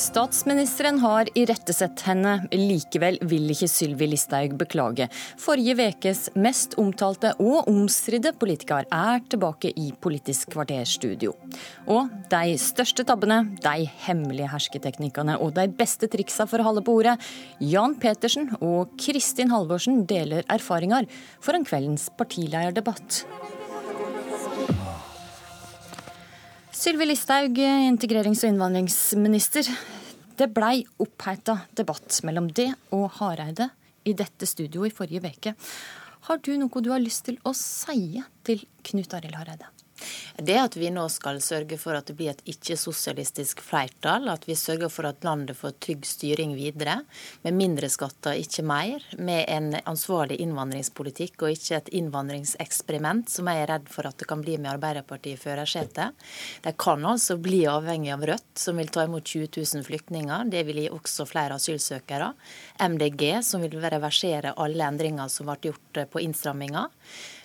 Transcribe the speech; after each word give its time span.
Statsministeren 0.00 0.96
har 1.02 1.28
irettesett 1.36 2.00
henne, 2.08 2.38
likevel 2.54 3.18
vil 3.28 3.50
ikke 3.52 3.66
Sylvi 3.68 4.06
Listhaug 4.08 4.54
beklage. 4.62 5.10
Forrige 5.36 5.74
vekes 5.76 6.22
mest 6.40 6.78
omtalte 6.80 7.34
og 7.36 7.68
omstridte 7.68 8.32
politiker 8.40 8.88
er 8.88 9.20
tilbake 9.28 9.74
i 9.76 9.90
Politisk 10.00 10.54
kvarterstudio. 10.54 11.34
Og 11.92 12.08
de 12.32 12.56
største 12.64 13.04
tabbene, 13.04 13.42
de 13.60 13.84
hemmelige 14.06 14.48
hersketeknikkene 14.54 15.36
og 15.36 15.52
de 15.60 15.68
beste 15.68 16.08
triksa 16.08 16.48
for 16.48 16.64
å 16.64 16.70
holde 16.70 16.86
på 16.86 16.96
ordet, 17.02 17.18
Jan 17.60 17.98
Petersen 18.00 18.54
og 18.56 18.96
Kristin 19.04 19.52
Halvorsen 19.52 20.06
deler 20.08 20.48
erfaringer 20.48 21.12
foran 21.44 21.68
kveldens 21.68 22.08
partilederdebatt. 22.16 23.26
Sylvi 26.80 27.04
Listhaug, 27.04 27.58
integrerings- 27.60 28.40
og 28.46 28.54
innvandringsminister. 28.54 29.66
Det 30.32 30.46
blei 30.48 30.78
oppheita 31.04 31.58
debatt 31.76 32.22
mellom 32.24 32.46
det 32.56 32.70
og 32.96 33.18
Hareide 33.18 33.66
i 34.08 34.14
dette 34.16 34.48
studioet 34.48 34.88
i 34.88 34.94
forrige 34.96 35.20
uke. 35.20 35.52
Har 36.24 36.40
du 36.40 36.54
noe 36.56 36.80
du 36.80 36.88
har 36.88 37.04
lyst 37.04 37.26
til 37.28 37.36
å 37.44 37.52
si 37.52 38.22
til 38.48 38.64
Knut 38.88 39.12
Arild 39.12 39.36
Hareide? 39.36 39.68
Det 40.36 40.56
at 40.56 40.76
vi 40.78 40.90
nå 40.92 41.04
skal 41.12 41.40
sørge 41.44 41.76
for 41.80 41.96
at 41.96 42.08
det 42.08 42.16
blir 42.18 42.32
et 42.32 42.42
ikke-sosialistisk 42.48 43.60
flertall, 43.64 44.28
at 44.32 44.46
vi 44.48 44.56
sørger 44.58 44.90
for 44.92 45.08
at 45.08 45.24
landet 45.26 45.58
får 45.58 45.76
trygg 45.82 46.06
styring 46.08 46.54
videre, 46.56 47.00
med 47.44 47.56
mindre 47.56 47.90
skatter, 47.92 48.38
ikke 48.40 48.64
mer, 48.66 49.04
med 49.18 49.44
en 49.48 49.72
ansvarlig 49.84 50.40
innvandringspolitikk 50.44 51.44
og 51.44 51.56
ikke 51.56 51.78
et 51.78 51.90
innvandringseksperiment, 52.00 53.28
som 53.32 53.50
jeg 53.50 53.64
er 53.64 53.72
redd 53.74 53.90
for 53.92 54.08
at 54.08 54.18
det 54.20 54.28
kan 54.30 54.44
bli 54.44 54.56
med 54.58 54.72
Arbeiderpartiet 54.74 55.38
i 55.38 55.40
førersetet. 55.40 56.16
De 56.64 56.74
kan 56.80 57.04
altså 57.06 57.36
bli 57.40 57.62
avhengig 57.70 58.12
av 58.14 58.24
Rødt, 58.30 58.52
som 58.58 58.80
vil 58.80 58.92
ta 58.92 59.04
imot 59.06 59.26
20 59.26 59.50
000 59.60 59.86
flyktninger. 59.86 60.48
Det 60.52 60.64
vil 60.68 60.82
gi 60.84 60.88
også 60.92 61.26
flere 61.28 61.58
asylsøkere. 61.60 62.32
MDG, 62.80 63.26
som 63.46 63.64
vil 63.64 63.76
reversere 63.80 64.54
alle 64.56 64.88
endringer 64.88 65.28
som 65.32 65.50
ble 65.50 65.70
gjort 65.70 66.02
på 66.12 66.24
innstramminga. 66.24 66.86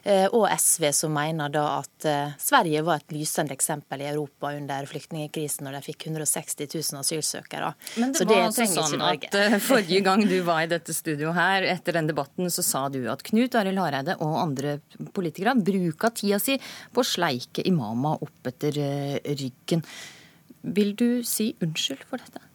Eh, 0.05 0.27
og 0.37 0.45
SV, 0.53 0.91
som 0.93 1.15
mener 1.17 1.49
da 1.49 1.63
at 1.79 2.05
eh, 2.05 2.33
Sverige 2.37 2.83
var 2.85 3.01
et 3.01 3.13
lysende 3.15 3.55
eksempel 3.55 4.03
i 4.03 4.09
Europa 4.11 4.51
under 4.53 4.85
flyktningkrisen, 4.85 5.65
når 5.65 5.79
de 5.79 5.81
fikk 5.87 6.05
160 6.11 6.67
000 6.69 6.99
asylsøkere. 7.01 7.71
Men 7.97 8.13
det, 8.13 8.21
så 8.21 8.27
det 8.29 8.37
var 8.37 8.45
altså 8.51 8.67
sånn 8.69 9.01
at 9.01 9.39
eh, 9.41 9.57
forrige 9.65 10.03
gang 10.05 10.21
du 10.29 10.37
var 10.51 10.61
i 10.61 10.69
dette 10.69 10.93
studioet 10.93 11.33
her, 11.39 11.65
etter 11.73 11.97
den 11.97 12.11
debatten, 12.11 12.53
så 12.53 12.61
sa 12.65 12.85
du 12.93 13.01
at 13.09 13.25
Knut 13.25 13.57
Arild 13.57 13.81
Hareide 13.81 14.19
og 14.21 14.37
andre 14.43 14.77
politikere 15.17 15.57
bruka 15.57 16.13
tida 16.13 16.37
si 16.43 16.59
på 16.93 17.01
å 17.01 17.09
sleike 17.15 17.65
imama 17.65 18.13
opp 18.21 18.53
etter 18.53 18.77
ryggen. 19.25 19.81
Vil 20.75 20.93
du 20.97 21.09
si 21.25 21.55
unnskyld 21.65 22.05
for 22.05 22.21
dette? 22.21 22.45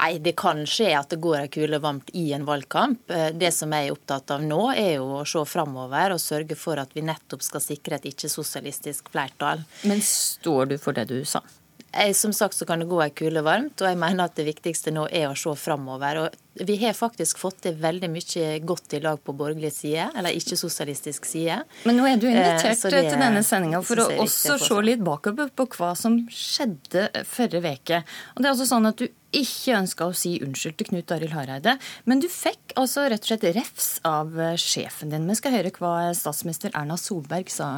Nei, 0.00 0.18
Det 0.18 0.32
kan 0.36 0.64
skje 0.66 0.90
at 0.96 1.10
det 1.12 1.20
går 1.20 1.36
en 1.42 1.52
kule 1.52 1.80
varmt 1.82 2.10
i 2.16 2.32
en 2.32 2.46
valgkamp. 2.48 3.10
Eh, 3.10 3.30
det 3.36 3.52
som 3.54 3.72
jeg 3.72 3.88
er 3.88 3.94
opptatt 3.94 4.30
av 4.34 4.44
nå, 4.44 4.60
er 4.72 4.96
jo 4.96 5.20
å 5.20 5.24
se 5.28 5.44
framover 5.48 6.16
og 6.16 6.22
sørge 6.22 6.56
for 6.58 6.80
at 6.80 6.94
vi 6.96 7.04
nettopp 7.04 7.44
skal 7.44 7.64
sikre 7.64 8.00
et 8.00 8.08
ikke-sosialistisk 8.12 9.12
flertall. 9.12 9.64
Men 9.84 10.00
står 10.04 10.72
du 10.72 10.78
for 10.80 10.96
det 10.96 11.08
du 11.12 11.20
sa? 11.28 11.42
Jeg, 11.90 12.14
som 12.14 12.30
sagt 12.32 12.54
så 12.54 12.66
kan 12.68 12.78
det 12.78 12.86
gå 12.86 13.00
ei 13.02 13.10
kule 13.10 13.42
varmt, 13.42 13.80
og 13.82 13.88
jeg 13.88 13.98
mener 13.98 14.28
at 14.28 14.36
det 14.38 14.44
viktigste 14.46 14.92
nå 14.94 15.08
er 15.10 15.26
å 15.26 15.34
se 15.38 15.50
framover. 15.58 16.20
Og 16.22 16.62
vi 16.68 16.76
har 16.84 16.94
faktisk 16.94 17.40
fått 17.42 17.64
til 17.64 17.74
veldig 17.82 18.10
mye 18.12 18.50
godt 18.62 18.94
i 18.94 19.00
lag 19.02 19.18
på 19.24 19.34
borgerlig 19.34 19.72
side, 19.74 20.06
eller 20.14 20.36
ikke-sosialistisk 20.38 21.26
side. 21.26 21.56
Men 21.88 21.98
nå 21.98 22.06
er 22.06 22.22
du 22.22 22.28
invitert 22.30 22.70
eh, 22.70 22.94
det, 22.94 23.02
til 23.10 23.18
denne 23.18 23.42
sendinga 23.46 23.82
for 23.82 24.04
å 24.04 24.06
også 24.22 24.60
se 24.62 24.78
litt 24.86 25.02
bakover 25.02 25.50
på 25.50 25.66
hva 25.74 25.90
som 25.98 26.20
skjedde 26.30 27.08
forrige 27.26 27.74
uke. 27.80 28.02
Og 28.36 28.38
det 28.38 28.46
er 28.46 28.52
altså 28.54 28.70
sånn 28.70 28.86
at 28.92 29.02
du 29.02 29.08
ikke 29.34 29.74
ønska 29.80 30.06
å 30.06 30.14
si 30.14 30.36
unnskyld 30.46 30.78
til 30.78 30.92
Knut 30.92 31.14
Arild 31.16 31.34
Hareide, 31.34 31.76
men 32.06 32.22
du 32.22 32.30
fikk 32.30 32.78
altså 32.78 33.08
rett 33.10 33.26
og 33.26 33.34
slett 33.34 33.50
refs 33.58 33.92
av 34.06 34.34
sjefen 34.58 35.10
din. 35.10 35.26
Vi 35.30 35.38
skal 35.42 35.58
høre 35.58 35.74
hva 35.74 36.10
statsminister 36.14 36.70
Erna 36.70 36.98
Solberg 36.98 37.50
sa 37.50 37.72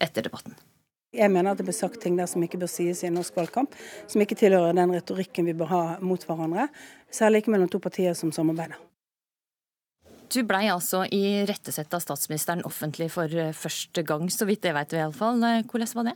etter 0.00 0.24
debatten. 0.24 0.56
Jeg 1.12 1.28
mener 1.28 1.52
at 1.52 1.60
det 1.60 1.66
ble 1.68 1.74
sagt 1.76 2.00
ting 2.00 2.16
der 2.16 2.28
som 2.30 2.40
ikke 2.44 2.60
bør 2.62 2.70
sies 2.72 3.02
i 3.02 3.10
en 3.10 3.18
norsk 3.18 3.36
valgkamp, 3.36 3.74
som 4.08 4.22
ikke 4.24 4.38
tilhører 4.40 4.72
den 4.76 4.94
retorikken 4.96 5.44
vi 5.44 5.52
bør 5.56 5.68
ha 5.68 5.82
mot 6.00 6.24
hverandre, 6.24 6.70
særlig 7.12 7.42
ikke 7.42 7.52
mellom 7.52 7.68
to 7.68 7.82
partier 7.84 8.16
som 8.16 8.32
samarbeider. 8.32 8.80
Du 10.32 10.40
blei 10.48 10.64
altså 10.72 11.02
irettesett 11.12 11.92
av 11.92 12.00
statsministeren 12.00 12.64
offentlig 12.64 13.10
for 13.12 13.28
første 13.52 14.04
gang, 14.08 14.30
så 14.32 14.48
vidt 14.48 14.64
jeg 14.64 14.72
vet 14.72 14.94
iallfall. 14.96 15.44
Hvordan 15.68 15.92
var 15.98 16.08
det? 16.08 16.14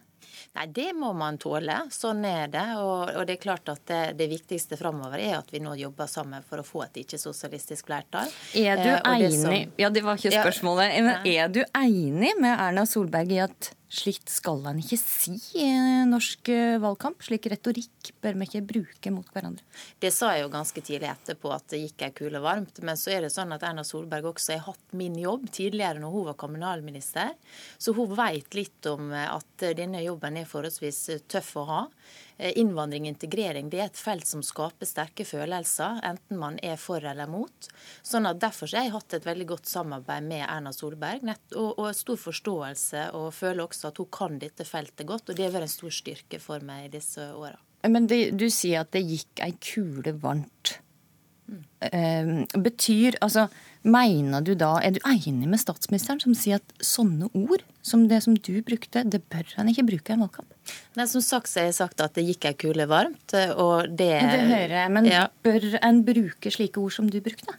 Nei, 0.56 0.66
Det 0.66 0.90
må 0.96 1.12
man 1.16 1.38
tåle. 1.38 1.78
Sånn 1.92 2.24
er 2.28 2.50
det. 2.52 2.66
Og, 2.80 3.12
og 3.12 3.26
det 3.28 3.36
er 3.36 3.42
klart 3.42 3.68
at 3.72 3.82
det, 3.90 4.02
det, 4.20 4.28
viktigste 4.32 4.78
framover 4.80 5.20
er 5.22 5.38
at 5.38 5.52
vi 5.52 5.62
nå 5.64 5.76
jobber 5.78 6.10
sammen 6.10 6.44
for 6.46 6.62
å 6.62 6.66
få 6.66 6.86
et 6.86 7.02
ikke-sosialistisk 7.04 7.90
flertall. 7.90 8.30
Er 8.56 8.80
du 8.80 8.90
eh, 8.90 9.00
enig 9.14 9.32
som, 9.40 9.56
Ja, 9.80 9.90
det 9.92 10.04
var 10.06 10.20
ikke 10.20 10.34
spørsmålet. 10.34 10.96
Ja, 10.96 11.18
er 11.46 11.52
du 11.52 11.62
enig 11.64 12.36
med 12.40 12.54
Erna 12.54 12.86
Solberg 12.88 13.36
i 13.36 13.42
at 13.46 13.72
Slikt 13.86 14.32
skal 14.34 14.64
han 14.66 14.80
ikke 14.82 14.96
si 14.98 15.36
i 15.62 15.66
norsk 16.10 16.48
eh, 16.50 16.78
valgkamp. 16.82 17.20
Slik 17.22 17.46
retorikk 17.52 18.10
bør 18.22 18.34
vi 18.40 18.48
ikke 18.48 18.62
bruke 18.66 19.12
mot 19.14 19.28
hverandre. 19.30 19.62
Det 20.02 20.10
sa 20.10 20.32
jeg 20.34 20.42
jo 20.42 20.50
ganske 20.50 20.82
tidlig 20.82 21.06
etterpå, 21.12 21.52
at 21.54 21.68
det 21.70 21.84
gikk 21.84 22.02
ei 22.02 22.10
kule 22.16 22.40
varmt. 22.42 22.80
Men 22.82 22.98
så 22.98 23.14
er 23.14 23.22
det 23.22 23.30
sånn 23.34 23.54
at 23.54 23.62
Erna 23.62 23.84
Solberg 23.86 24.26
også 24.32 24.56
har 24.56 24.64
hatt 24.72 24.96
min 24.98 25.14
jobb 25.22 25.46
tidligere 25.54 26.02
når 26.02 26.16
hun 26.16 26.26
var 26.32 26.38
kommunalminister. 26.40 27.36
Så 27.78 27.94
hun 27.94 28.10
vet 28.18 28.58
litt 28.58 28.90
om 28.90 29.14
at 29.14 29.68
denne 29.78 30.02
jobben 30.06 30.38
er 30.40 30.48
forholdsvis 30.48 31.00
tøff 31.30 31.52
å 31.60 31.64
ha. 31.68 31.80
Eh, 32.36 32.52
innvandring 32.60 33.06
og 33.06 33.14
integrering 33.14 33.70
det 33.72 33.80
er 33.80 33.90
et 33.90 34.00
felt 34.00 34.28
som 34.28 34.42
skaper 34.44 34.88
sterke 34.88 35.26
følelser, 35.28 36.00
enten 36.06 36.40
man 36.40 36.58
er 36.62 36.78
for 36.80 37.04
eller 37.04 37.30
mot. 37.30 37.70
Sånn 38.06 38.28
at 38.28 38.40
Derfor 38.46 38.70
har 38.76 38.86
jeg 38.86 38.94
hatt 38.94 39.18
et 39.18 39.26
veldig 39.26 39.48
godt 39.54 39.70
samarbeid 39.70 40.26
med 40.28 40.44
Erna 40.46 40.72
Solberg 40.76 41.24
og, 41.56 41.70
og 41.78 41.90
stor 41.96 42.20
forståelse, 42.20 43.10
og 43.16 43.32
føler 43.34 43.64
også 43.64 43.90
at 43.90 44.00
hun 44.02 44.10
kan 44.12 44.40
dette 44.42 44.66
feltet 44.68 45.08
godt. 45.08 45.30
og 45.30 45.38
Det 45.38 45.46
har 45.46 45.54
vært 45.56 45.70
en 45.70 45.76
stor 45.76 45.94
styrke 45.94 46.40
for 46.42 46.64
meg 46.64 46.88
i 46.88 46.96
disse 46.98 47.30
åra. 47.34 47.56
Men 47.86 48.08
det, 48.10 48.36
du 48.38 48.48
sier 48.50 48.82
at 48.82 48.92
det 48.94 49.04
gikk 49.06 49.42
ei 49.44 49.52
kule 49.62 50.16
varmt. 50.22 50.78
Uh, 51.46 52.42
betyr 52.58 53.14
Altså, 53.22 53.44
mener 53.86 54.42
du 54.42 54.56
da 54.58 54.72
Er 54.82 54.96
du 54.96 55.00
enig 55.06 55.46
med 55.46 55.60
statsministeren 55.60 56.18
som 56.18 56.34
sier 56.34 56.58
at 56.58 56.72
sånne 56.82 57.28
ord 57.38 57.62
som 57.86 58.08
det 58.10 58.18
som 58.24 58.34
du 58.34 58.56
brukte, 58.66 59.04
det 59.06 59.20
bør 59.30 59.46
han 59.54 59.68
ikke 59.70 59.84
bruke 59.86 60.10
i 60.10 60.16
en 60.16 60.24
valgkamp? 60.24 60.48
Nei, 60.98 61.06
Som 61.06 61.22
sagt 61.22 61.52
så 61.52 61.60
har 61.60 61.68
jeg 61.68 61.76
sagt 61.78 62.02
at 62.02 62.16
det 62.18 62.24
gikk 62.26 62.48
ei 62.50 62.56
kule 62.58 62.88
varmt, 62.90 63.36
og 63.54 63.92
det 63.92 64.10
Det 64.16 64.42
hører 64.50 64.74
jeg, 64.80 64.92
men 64.96 65.06
ja. 65.06 65.28
bør 65.46 65.68
en 65.78 66.02
bruke 66.08 66.50
slike 66.50 66.82
ord 66.82 66.96
som 66.96 67.12
du 67.12 67.20
brukte? 67.22 67.54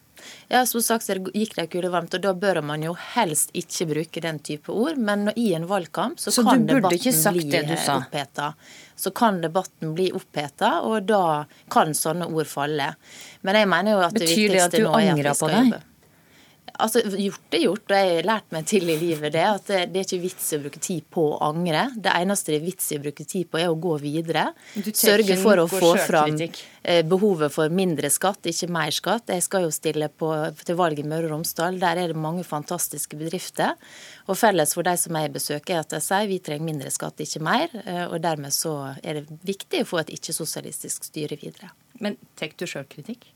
Ja, 0.48 0.66
som 0.66 0.82
sagt 0.82 1.06
så 1.06 1.18
gikk 1.34 1.56
det 1.58 1.68
kulevarmt, 1.74 2.14
og 2.18 2.24
da 2.24 2.34
bør 2.38 2.62
man 2.66 2.84
jo 2.86 2.94
helst 3.16 3.52
ikke 3.58 3.88
bruke 3.90 4.24
den 4.24 4.40
type 4.40 4.72
ord. 4.74 5.00
Men 5.00 5.32
i 5.36 5.50
en 5.58 5.68
valgkamp 5.70 6.20
så, 6.20 6.32
så 6.32 6.46
kan 6.48 6.66
debatten 6.68 7.34
bli 7.34 7.64
oppheta. 7.96 8.54
Så 8.98 9.12
kan 9.12 9.42
debatten 9.44 9.94
bli 9.98 10.08
oppheta, 10.16 10.80
og 10.88 11.10
da 11.10 11.44
kan 11.74 11.94
sånne 11.98 12.30
ord 12.32 12.50
falle. 12.50 12.94
Men 13.46 13.62
jeg 13.62 13.70
mener 13.70 13.98
jo 13.98 14.02
at 14.08 14.16
det 14.18 14.26
Betyr 14.26 14.42
viktigste 14.48 14.84
nå 14.88 14.96
er 14.98 15.12
at 15.12 15.22
vi 15.22 15.38
skal 15.38 15.56
jobbe. 15.60 15.84
Altså, 16.84 17.02
Gjort 17.18 17.56
er 17.58 17.64
gjort, 17.64 17.90
og 17.90 17.98
jeg 17.98 18.16
har 18.18 18.28
lært 18.28 18.54
meg 18.54 18.66
til 18.70 18.90
i 18.92 18.98
livet 19.00 19.34
det 19.34 19.44
at 19.44 19.70
det, 19.70 19.80
det 19.94 20.02
er 20.02 20.08
ikke 20.08 20.24
vits 20.24 20.50
i 20.52 20.58
å 20.58 20.64
bruke 20.66 20.82
tid 20.84 21.06
på 21.14 21.24
å 21.34 21.38
angre. 21.48 21.88
Det 21.96 22.14
eneste 22.14 22.54
det 22.54 22.60
er 22.60 22.66
vits 22.68 22.92
i 22.92 22.98
å 23.00 23.04
bruke 23.04 23.26
tid 23.28 23.50
på, 23.50 23.60
er 23.62 23.72
å 23.72 23.78
gå 23.82 23.96
videre. 24.04 24.46
Sørge 24.92 25.38
for 25.42 25.62
å 25.64 25.68
få 25.72 25.94
fram 26.04 26.36
eh, 26.38 27.02
behovet 27.08 27.54
for 27.54 27.74
mindre 27.74 28.12
skatt, 28.14 28.50
ikke 28.52 28.70
mer 28.74 28.94
skatt. 28.96 29.34
Jeg 29.34 29.46
skal 29.46 29.66
jo 29.68 29.74
stille 29.74 30.10
på, 30.10 30.32
til 30.64 30.80
valg 30.80 31.02
i 31.02 31.08
Møre 31.08 31.30
og 31.30 31.38
Romsdal. 31.38 31.80
Der 31.82 32.04
er 32.04 32.14
det 32.14 32.20
mange 32.28 32.46
fantastiske 32.48 33.20
bedrifter. 33.20 33.74
Og 34.28 34.38
felles 34.38 34.76
for 34.78 34.88
de 34.88 34.98
som 35.00 35.18
jeg 35.18 35.34
besøker, 35.34 35.78
er 35.78 35.86
at 35.86 35.96
de 35.96 36.02
sier 36.04 36.30
vi 36.30 36.42
trenger 36.44 36.68
mindre 36.68 36.94
skatt, 36.94 37.24
ikke 37.24 37.44
mer. 37.48 37.74
Eh, 37.86 38.06
og 38.06 38.20
dermed 38.26 38.54
så 38.56 38.76
er 39.02 39.22
det 39.22 39.42
viktig 39.48 39.86
å 39.86 39.90
få 39.94 40.04
et 40.04 40.14
ikke-sosialistisk 40.20 41.10
styre 41.10 41.40
videre. 41.42 41.74
Men 42.04 42.20
tar 42.38 42.54
du 42.58 42.68
sjølkritikk? 42.70 43.32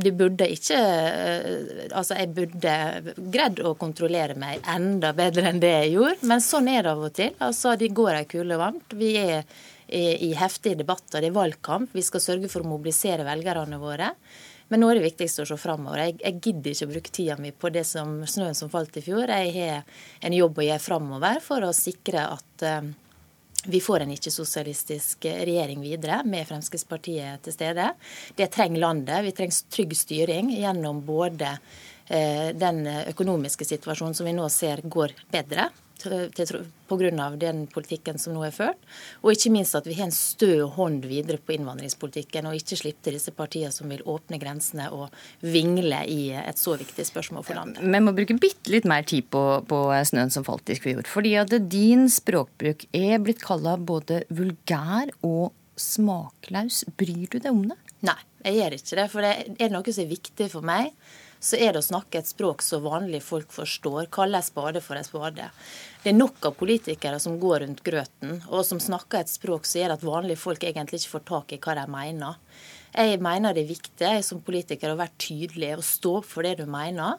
De 0.00 0.10
burde 0.16 0.46
ikke 0.48 0.78
eh, 0.78 1.84
Altså, 1.90 2.16
jeg 2.16 2.30
burde 2.34 2.74
greid 3.34 3.60
å 3.60 3.74
kontrollere 3.78 4.36
meg 4.38 4.64
enda 4.70 5.12
bedre 5.16 5.50
enn 5.50 5.60
det 5.62 5.74
jeg 5.74 5.92
gjorde, 5.98 6.30
men 6.30 6.42
sånn 6.42 6.70
er 6.72 6.86
det 6.86 6.94
av 6.94 7.04
og 7.04 7.14
til. 7.14 7.36
Altså, 7.44 7.76
De 7.80 7.90
går 7.92 8.18
ei 8.20 8.26
kule 8.30 8.58
varmt. 8.60 8.96
Vi 8.98 9.14
er 9.20 9.44
i 9.94 10.30
heftige 10.34 10.78
debatter, 10.80 11.20
det 11.20 11.28
er 11.28 11.36
valgkamp. 11.36 11.92
Vi 11.92 12.02
skal 12.02 12.22
sørge 12.24 12.48
for 12.50 12.64
å 12.64 12.70
mobilisere 12.70 13.26
velgerne 13.26 13.76
våre. 13.78 14.08
Men 14.72 14.80
nå 14.80 14.88
er 14.90 14.98
det 14.98 15.04
viktigste 15.04 15.44
å 15.44 15.48
se 15.48 15.58
framover. 15.60 16.00
Jeg, 16.00 16.16
jeg, 16.22 16.40
gidder 16.40 16.72
ikke 16.72 16.86
å 16.86 16.92
bruke 16.94 17.14
tida 17.14 17.36
mi 17.40 17.52
på 17.52 17.70
det 17.74 17.84
som 17.88 18.16
snøen 18.28 18.56
som 18.56 18.72
falt 18.72 18.96
i 18.96 19.04
fjor. 19.04 19.28
Jeg 19.28 19.52
har 19.58 20.04
en 20.24 20.36
jobb 20.36 20.60
å 20.60 20.66
gjøre 20.68 20.82
framover 20.82 21.40
for 21.44 21.66
å 21.66 21.74
sikre 21.76 22.24
at 22.32 22.64
uh, 22.64 22.88
vi 23.64 23.80
får 23.80 24.04
en 24.04 24.12
ikke-sosialistisk 24.14 25.24
regjering 25.24 25.80
videre 25.84 26.20
med 26.28 26.46
Fremskrittspartiet 26.48 27.44
til 27.44 27.56
stede. 27.56 27.90
Det 28.36 28.50
trenger 28.52 28.82
landet. 28.82 29.24
Vi 29.24 29.32
trenger 29.36 29.72
trygg 29.72 29.96
styring 29.96 30.52
gjennom 30.52 31.00
både 31.06 31.56
eh, 32.06 32.50
den 32.56 32.84
økonomiske 32.86 33.66
situasjonen 33.68 34.16
som 34.16 34.28
vi 34.28 34.36
nå 34.36 34.48
ser 34.52 34.84
går 34.84 35.16
bedre, 35.32 35.70
pga. 36.02 37.30
den 37.36 37.66
politikken 37.66 38.18
som 38.18 38.34
nå 38.34 38.44
er 38.46 38.54
ført. 38.54 38.78
Og 39.22 39.32
ikke 39.32 39.52
minst 39.54 39.74
at 39.74 39.86
vi 39.86 39.96
har 39.98 40.08
en 40.08 40.14
stø 40.14 40.64
hånd 40.76 41.04
videre 41.04 41.38
på 41.38 41.54
innvandringspolitikken, 41.56 42.46
og 42.46 42.58
ikke 42.58 42.78
slippe 42.78 43.04
til 43.04 43.18
disse 43.18 43.32
partiene 43.32 43.72
som 43.72 43.88
vil 43.88 44.02
åpne 44.02 44.38
grensene 44.42 44.90
og 44.92 45.08
vingle 45.40 46.04
i 46.06 46.30
et 46.36 46.60
så 46.60 46.76
viktig 46.80 47.06
spørsmål 47.06 47.44
for 47.46 47.58
landet. 47.58 47.82
Vi 47.82 48.04
må 48.04 48.14
bruke 48.16 48.38
bitte 48.40 48.72
litt 48.72 48.88
mer 48.88 49.06
tid 49.06 49.28
på, 49.30 49.44
på 49.68 49.80
snøen 50.04 50.32
som 50.34 50.46
falt 50.46 50.70
i 50.70 50.78
Skvijord. 50.78 51.10
Fordi 51.10 51.34
at 51.40 51.54
din 51.70 52.08
språkbruk 52.12 52.86
er 52.92 53.18
blitt 53.22 53.42
kalla 53.44 53.76
både 53.76 54.24
vulgær 54.34 55.12
og 55.22 55.52
smakløs. 55.80 56.84
Bryr 56.98 57.26
du 57.30 57.38
deg 57.40 57.50
om 57.50 57.64
det? 57.70 57.78
Nei, 58.04 58.20
jeg 58.44 58.60
gjør 58.60 58.76
ikke 58.78 58.98
det. 59.00 59.10
For 59.12 59.24
det 59.24 59.34
er 59.58 59.72
noe 59.72 59.94
som 59.94 60.04
er 60.04 60.12
viktig 60.12 60.50
for 60.52 60.66
meg 60.66 60.92
så 61.44 61.58
er 61.60 61.74
det 61.74 61.82
å 61.82 61.86
snakke 61.86 62.20
et 62.20 62.30
språk 62.30 62.62
så 62.64 62.80
vanlige 62.84 63.26
folk 63.26 63.52
forstår. 63.52 64.08
Kalle 64.14 64.40
en 64.40 64.46
spade 64.46 64.80
for 64.84 64.96
en 64.96 65.06
spade. 65.06 65.50
Det 66.02 66.12
er 66.12 66.16
nok 66.16 66.48
av 66.48 66.56
politikere 66.56 67.18
som 67.20 67.36
går 67.40 67.62
rundt 67.64 67.82
grøten, 67.84 68.38
og 68.48 68.64
som 68.64 68.80
snakker 68.80 69.20
et 69.20 69.32
språk 69.32 69.68
som 69.68 69.82
gjør 69.82 69.96
at 69.96 70.06
vanlige 70.06 70.40
folk 70.40 70.64
egentlig 70.64 71.02
ikke 71.02 71.16
får 71.18 71.26
tak 71.30 71.56
i 71.56 71.60
hva 71.60 71.76
de 71.80 71.84
mener. 71.92 72.40
Jeg 72.94 73.18
mener 73.24 73.54
det 73.54 73.64
er 73.64 73.72
viktig 73.74 74.06
jeg 74.06 74.24
som 74.24 74.42
politiker 74.44 74.92
å 74.92 75.00
være 75.00 75.18
tydelig 75.18 75.74
og 75.76 75.84
stå 75.84 76.20
opp 76.20 76.30
for 76.30 76.46
det 76.46 76.60
du 76.62 76.68
mener. 76.70 77.18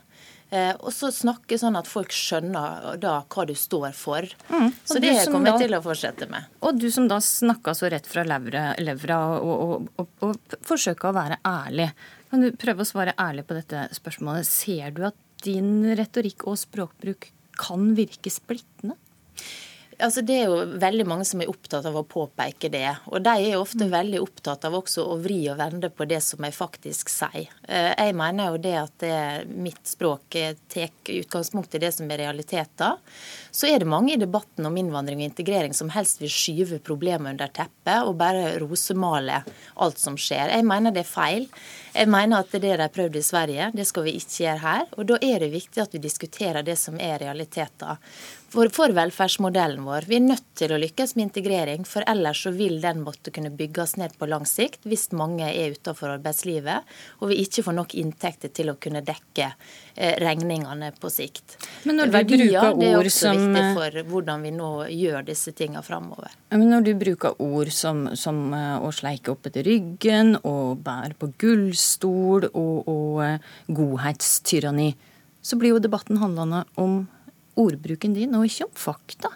Eh, 0.54 0.72
og 0.78 0.94
så 0.94 1.10
snakke 1.12 1.58
sånn 1.60 1.76
at 1.76 1.88
folk 1.90 2.14
skjønner 2.14 3.00
da 3.02 3.16
hva 3.26 3.46
du 3.50 3.56
står 3.58 3.96
for. 3.98 4.28
Mm. 4.48 4.70
Så 4.86 5.02
det 5.04 5.16
kommer 5.34 5.56
jeg 5.56 5.66
til 5.66 5.78
å 5.78 5.82
fortsette 5.84 6.30
med. 6.32 6.52
Og 6.62 6.78
du 6.80 6.88
som 6.94 7.10
da 7.12 7.18
snakka 7.24 7.74
så 7.76 7.90
rett 7.92 8.08
fra 8.08 8.24
levra, 8.28 8.68
levra 8.80 9.20
og, 9.42 9.56
og, 9.66 9.90
og, 10.00 10.14
og 10.30 10.60
forsøka 10.66 11.10
å 11.10 11.18
være 11.18 11.42
ærlig. 11.50 11.90
Kan 12.36 12.44
du 12.44 12.52
prøve 12.60 12.84
å 12.84 12.88
svare 12.90 13.14
ærlig 13.16 13.46
på 13.48 13.56
dette 13.56 13.86
spørsmålet? 13.96 14.44
Ser 14.44 14.90
du 14.92 15.06
at 15.08 15.16
din 15.46 15.86
retorikk 15.96 16.44
og 16.52 16.58
språkbruk 16.60 17.30
kan 17.56 17.94
virke 17.96 18.28
splittende? 18.28 18.98
Altså 20.04 20.20
Det 20.20 20.36
er 20.42 20.50
jo 20.52 20.58
veldig 20.82 21.06
mange 21.08 21.24
som 21.24 21.40
er 21.40 21.48
opptatt 21.48 21.88
av 21.88 21.96
å 21.96 22.04
påpeke 22.04 22.68
det. 22.74 22.90
Og 23.08 23.24
de 23.24 23.32
er 23.32 23.54
jo 23.54 23.62
ofte 23.64 23.88
veldig 23.88 24.20
opptatt 24.20 24.68
av 24.68 24.76
også 24.82 25.06
å 25.14 25.16
vri 25.24 25.38
og 25.48 25.62
vende 25.62 25.88
på 25.88 26.04
det 26.12 26.20
som 26.26 26.44
jeg 26.44 26.58
faktisk 26.58 27.14
sier. 27.14 27.48
Eh, 27.64 27.94
jeg 27.94 28.18
mener 28.20 28.52
jo 28.52 28.60
det 28.68 28.76
at 28.82 28.98
det, 29.06 29.16
mitt 29.56 29.88
språk 29.88 30.36
tar 30.76 30.92
utgangspunkt 31.16 31.80
i 31.80 31.84
det 31.86 31.94
som 31.96 32.12
er 32.12 32.26
realiteter. 32.26 33.00
Så 33.56 33.70
er 33.72 33.80
det 33.80 33.88
mange 33.88 34.12
i 34.14 34.20
debatten 34.20 34.68
om 34.68 34.76
innvandring 34.76 35.22
og 35.22 35.30
integrering 35.30 35.74
som 35.78 35.88
helst 35.96 36.20
vil 36.20 36.32
skyve 36.32 36.82
problemet 36.84 37.32
under 37.32 37.52
teppet 37.56 38.04
og 38.04 38.18
bare 38.20 38.58
rosemale 38.60 39.38
alt 39.80 40.02
som 40.02 40.18
skjer. 40.20 40.52
Jeg 40.52 40.68
mener 40.68 40.92
det 40.92 41.06
er 41.06 41.08
feil. 41.08 41.48
Jeg 41.96 42.12
mener 42.12 42.44
at 42.44 42.52
det 42.52 42.66
de 42.66 42.74
har 42.76 42.92
prøvd 42.92 43.16
i 43.16 43.24
Sverige, 43.24 43.70
det 43.72 43.86
skal 43.88 44.04
vi 44.10 44.18
ikke 44.20 44.42
gjøre 44.44 44.64
her. 44.66 44.90
Og 45.00 45.08
da 45.08 45.20
er 45.24 45.46
det 45.46 45.54
viktig 45.54 45.86
at 45.86 45.96
vi 45.96 46.04
diskuterer 46.04 46.68
det 46.68 46.76
som 46.82 47.00
er 47.00 47.22
realiteter 47.24 47.96
for, 48.56 48.70
for, 48.72 48.94
velferdsmodellen 48.96 49.84
vår. 49.84 50.08
Vi 50.08 50.18
er 50.20 50.24
nødt 50.24 50.46
til 50.56 50.72
å 50.72 50.80
lykkes 50.80 51.16
med 51.16 51.30
integrering, 51.30 51.86
for 51.88 52.06
ellers 52.08 52.44
så 52.46 52.54
vil 52.56 52.78
den 52.84 53.02
måtte 53.04 53.34
kunne 53.36 53.52
bygges 53.56 53.96
ned 54.00 54.16
på 54.20 54.30
lang 54.32 54.46
sikt 54.48 54.86
hvis 54.88 55.10
mange 55.16 55.48
er 55.50 55.76
utenfor 55.76 56.14
arbeidslivet 56.14 56.96
og 57.20 57.32
vi 57.32 57.42
ikke 57.44 57.66
får 57.66 57.76
nok 57.76 57.96
inntekter 58.00 58.54
til 58.56 58.72
å 58.72 58.78
kunne 58.82 59.02
dekke 59.06 59.50
eh, 59.50 60.16
regningene 60.24 60.92
på 61.00 61.12
sikt. 61.12 61.58
Men 61.84 62.00
når 62.00 62.12
du 62.12 62.16
Verdier 62.16 62.46
bruker 62.46 62.80
det 62.80 62.92
er 62.94 63.12
som, 63.16 63.45
viktig 63.46 63.64
for 63.78 63.98
hvordan 64.10 64.46
vi 64.46 64.52
nå 64.56 64.70
gjør 64.92 65.26
disse 65.28 65.54
tingene 65.56 65.84
framover. 65.86 66.34
Men 66.54 66.70
når 66.72 66.86
du 66.88 66.92
bruker 67.00 67.42
ord 67.44 67.72
som, 67.74 68.08
som 68.18 68.54
eh, 68.56 68.78
å 68.82 68.92
sleike 68.96 69.34
opp 69.34 69.50
etter 69.50 69.66
ryggen 69.68 70.36
og 70.44 70.82
bære 70.86 71.18
på 71.20 71.32
gullstol 71.42 72.50
og, 72.52 72.90
og 72.92 73.24
eh, 73.26 73.50
godhetstyranni, 73.68 74.92
så 75.46 75.60
blir 75.62 75.76
jo 75.76 75.84
debatten 75.84 76.22
handlende 76.22 76.64
om 76.82 77.04
ordbruken 77.60 78.16
din, 78.18 78.36
og 78.36 78.48
ikke 78.50 78.68
om 78.68 78.78
fakta. 78.78 79.32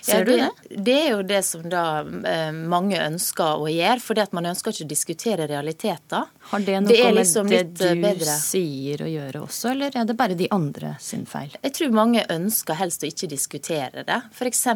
Ser 0.00 0.18
ja, 0.18 0.24
det, 0.24 0.32
du 0.32 0.36
det? 0.36 0.82
Det 0.84 0.96
er 1.02 1.10
jo 1.10 1.22
det 1.26 1.40
som 1.46 1.64
da 1.70 1.84
eh, 2.30 2.50
mange 2.52 2.98
ønsker 3.02 3.62
å 3.62 3.68
gjøre, 3.70 4.00
fordi 4.04 4.24
at 4.24 4.34
man 4.36 4.48
ønsker 4.50 4.74
ikke 4.74 4.86
å 4.86 4.90
diskutere 4.92 5.48
realiteter. 5.50 6.32
Har 6.50 6.64
det 6.64 6.80
noe 6.80 6.92
det 6.92 7.04
med 7.04 7.18
liksom 7.20 7.52
det 7.52 7.62
du 7.74 7.84
bedre. 8.02 8.34
sier 8.40 9.04
å 9.04 9.10
gjøre 9.10 9.44
også, 9.44 9.72
eller 9.74 9.96
er 10.00 10.08
det 10.08 10.18
bare 10.18 10.38
de 10.38 10.50
andre 10.54 10.94
sin 11.02 11.26
feil? 11.28 11.54
Jeg 11.62 11.76
tror 11.78 11.96
mange 11.96 12.24
ønsker 12.32 12.78
helst 12.80 13.04
å 13.04 13.10
ikke 13.10 13.30
diskutere 13.30 14.04
det. 14.08 14.20
F.eks. 14.32 14.66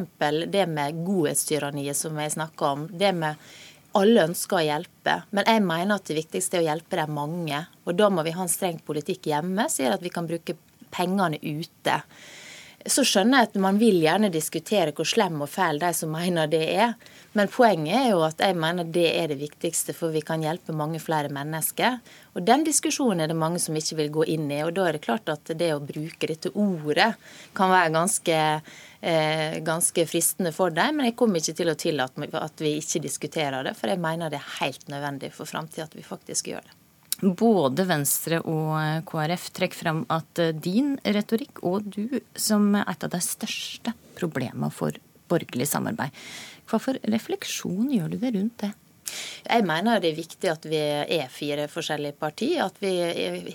det 0.53 0.67
med 0.71 1.05
godhetstyranniet 1.07 1.99
som 1.99 2.19
jeg 2.21 2.37
snakker 2.37 2.73
om. 2.73 2.89
det 2.93 3.13
med 3.17 3.53
alle 3.99 4.27
ønsker 4.29 4.59
å 4.59 4.65
hjelpe, 4.65 5.17
men 5.37 5.49
jeg 5.49 5.63
mener 5.65 5.99
at 5.99 6.07
det 6.09 6.17
viktigste 6.17 6.59
er 6.59 6.63
å 6.63 6.69
hjelpe 6.71 6.99
de 6.99 7.07
mange. 7.13 7.59
Og 7.85 7.97
da 7.99 8.09
må 8.13 8.25
vi 8.25 8.35
ha 8.37 8.45
en 8.45 8.53
streng 8.53 8.79
politikk 8.85 9.29
hjemme, 9.33 9.69
som 9.69 9.85
gjør 9.85 9.99
at 9.99 10.05
vi 10.05 10.13
kan 10.13 10.29
bruke 10.29 10.57
pengene 10.93 11.41
ute. 11.43 11.99
Så 12.87 13.05
skjønner 13.07 13.43
jeg 13.43 13.49
at 13.51 13.59
man 13.63 13.79
vil 13.79 14.01
gjerne 14.03 14.31
diskutere 14.33 14.95
hvor 14.97 15.07
slem 15.07 15.45
og 15.45 15.51
fæl 15.51 15.79
de 15.79 15.93
som 15.95 16.11
mener 16.15 16.49
det 16.51 16.65
er. 16.73 16.97
Men 17.39 17.51
poenget 17.53 17.95
er 17.95 18.09
jo 18.11 18.25
at 18.27 18.43
jeg 18.43 18.57
mener 18.59 18.89
det 18.91 19.07
er 19.15 19.31
det 19.31 19.39
viktigste, 19.41 19.95
for 19.97 20.13
vi 20.13 20.21
kan 20.27 20.43
hjelpe 20.43 20.75
mange 20.77 20.99
flere 21.01 21.31
mennesker. 21.33 22.01
Og 22.35 22.45
den 22.45 22.67
diskusjonen 22.67 23.23
er 23.23 23.31
det 23.31 23.39
mange 23.39 23.63
som 23.63 23.79
ikke 23.79 24.01
vil 24.03 24.13
gå 24.19 24.27
inn 24.35 24.51
i. 24.51 24.61
Og 24.67 24.75
da 24.77 24.89
er 24.89 24.99
det 24.99 25.05
klart 25.07 25.31
at 25.33 25.55
det 25.55 25.71
å 25.75 25.81
bruke 25.85 26.29
dette 26.29 26.53
ordet 26.53 27.13
kan 27.57 27.73
være 27.73 27.95
ganske, 27.95 28.43
eh, 29.01 29.57
ganske 29.63 30.07
fristende 30.11 30.53
for 30.53 30.75
dem. 30.75 30.99
Men 30.99 31.13
jeg 31.13 31.17
kommer 31.17 31.41
ikke 31.41 31.57
til 31.63 31.73
å 31.73 31.79
tillate 31.79 32.29
at 32.43 32.67
vi 32.67 32.77
ikke 32.83 33.07
diskuterer 33.07 33.63
det, 33.65 33.77
for 33.79 33.89
jeg 33.89 34.03
mener 34.03 34.29
det 34.29 34.43
er 34.43 34.55
helt 34.61 34.89
nødvendig 34.89 35.33
for 35.33 35.47
framtida 35.47 35.87
at 35.87 35.97
vi 35.97 36.03
faktisk 36.03 36.53
gjør 36.53 36.67
det. 36.67 36.82
Både 37.23 37.85
Venstre 37.87 38.41
og 38.51 39.07
KrF 39.07 39.51
trekker 39.55 39.79
fram 39.79 40.01
at 40.11 40.41
eh, 40.43 40.51
din 40.51 40.97
retorikk 41.07 41.63
og 41.63 41.87
du 41.95 42.19
som 42.35 42.73
er 42.75 42.89
et 42.91 43.07
av 43.07 43.13
de 43.13 43.21
største 43.23 43.95
problemene 44.19 44.73
for 44.75 44.99
borgerlig 45.31 45.69
samarbeid. 45.71 46.11
Hva 46.67 46.81
for 46.83 46.99
refleksjon 47.07 47.93
gjør 47.95 48.11
du 48.11 48.19
det 48.19 48.35
rundt 48.35 48.65
det? 48.65 48.73
Jeg 49.43 49.67
mener 49.67 50.01
det 50.01 50.13
er 50.13 50.17
viktig 50.17 50.49
at 50.51 50.67
vi 50.71 50.79
er 50.79 51.33
fire 51.33 51.67
forskjellige 51.71 52.17
partier. 52.21 52.63
At 52.67 52.79
vi 52.83 52.93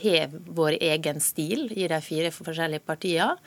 har 0.04 0.32
vår 0.32 0.78
egen 0.80 1.22
stil 1.24 1.68
i 1.74 1.88
de 1.90 2.00
fire 2.04 2.32
forskjellige 2.36 2.86
partiene. 2.86 3.38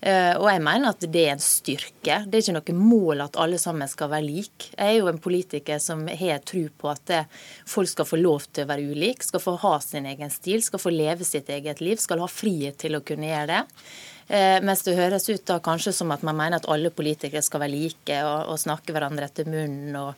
Eh, 0.00 0.34
og 0.38 0.46
jeg 0.46 0.62
mener 0.62 0.92
at 0.92 1.06
det 1.10 1.24
er 1.24 1.34
en 1.34 1.42
styrke. 1.42 2.20
Det 2.26 2.38
er 2.38 2.44
ikke 2.44 2.56
noe 2.58 2.76
mål 2.78 3.24
at 3.26 3.38
alle 3.42 3.58
sammen 3.58 3.90
skal 3.90 4.12
være 4.12 4.26
like. 4.28 4.70
Jeg 4.74 4.92
er 4.94 5.00
jo 5.00 5.10
en 5.10 5.22
politiker 5.22 5.82
som 5.82 6.06
har 6.06 6.44
tro 6.46 6.64
på 6.70 6.92
at 6.92 7.14
folk 7.66 7.90
skal 7.90 8.06
få 8.08 8.20
lov 8.20 8.46
til 8.52 8.64
å 8.64 8.70
være 8.70 8.92
ulike, 8.92 9.26
skal 9.26 9.42
få 9.42 9.56
ha 9.64 9.74
sin 9.82 10.06
egen 10.08 10.30
stil, 10.30 10.62
skal 10.62 10.82
få 10.82 10.94
leve 10.94 11.26
sitt 11.26 11.50
eget 11.50 11.82
liv, 11.82 11.98
skal 11.98 12.22
ha 12.22 12.30
frihet 12.30 12.78
til 12.78 12.98
å 12.98 13.02
kunne 13.02 13.26
gjøre 13.26 13.50
det. 13.50 13.64
Eh, 14.28 14.58
mens 14.60 14.84
det 14.84 14.96
høres 14.98 15.24
ut 15.30 15.44
da 15.48 15.56
kanskje 15.64 15.94
som 15.96 16.12
at 16.12 16.22
man 16.26 16.36
mener 16.36 16.60
at 16.60 16.68
alle 16.68 16.92
politikere 16.92 17.40
skal 17.44 17.62
være 17.64 17.72
like 17.72 18.20
og, 18.28 18.52
og 18.52 18.60
snakke 18.60 18.92
hverandre 18.92 19.28
etter 19.30 19.48
munnen. 19.48 19.96
og 19.96 20.14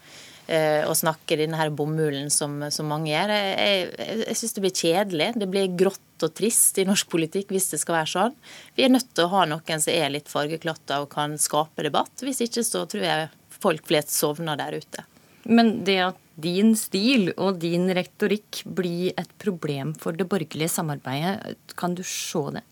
å 0.51 0.95
snakke 0.99 1.39
denne 1.39 1.59
her 1.59 1.71
bomullen 1.75 2.31
som, 2.33 2.57
som 2.75 2.89
mange 2.91 3.13
gjør. 3.13 3.33
Jeg, 3.35 3.91
jeg, 3.95 4.23
jeg 4.25 4.39
syns 4.41 4.57
det 4.57 4.65
blir 4.65 4.75
kjedelig. 4.83 5.29
Det 5.39 5.49
blir 5.51 5.77
grått 5.79 6.27
og 6.27 6.35
trist 6.37 6.81
i 6.81 6.87
norsk 6.89 7.09
politikk 7.13 7.53
hvis 7.55 7.71
det 7.73 7.81
skal 7.83 8.01
være 8.01 8.13
sånn. 8.13 8.35
Vi 8.77 8.87
er 8.87 8.93
nødt 8.93 9.13
til 9.15 9.27
å 9.27 9.33
ha 9.37 9.45
noen 9.49 9.85
som 9.85 9.95
er 9.95 10.13
litt 10.13 10.31
fargeklatta 10.33 11.03
og 11.05 11.13
kan 11.15 11.37
skape 11.41 11.87
debatt. 11.87 12.25
Hvis 12.25 12.43
ikke 12.47 12.65
så 12.67 12.85
tror 12.91 13.07
jeg 13.07 13.31
folk 13.61 13.87
flest 13.89 14.15
sovner 14.17 14.59
der 14.61 14.81
ute. 14.81 15.07
Men 15.49 15.81
det 15.87 16.01
at 16.11 16.19
din 16.41 16.75
stil 16.79 17.31
og 17.37 17.61
din 17.61 17.91
retorikk 17.97 18.63
blir 18.65 19.13
et 19.21 19.31
problem 19.41 19.93
for 20.01 20.17
det 20.17 20.29
borgerlige 20.31 20.73
samarbeidet, 20.73 21.57
kan 21.77 21.97
du 21.97 22.03
se 22.07 22.45
det? 22.57 22.65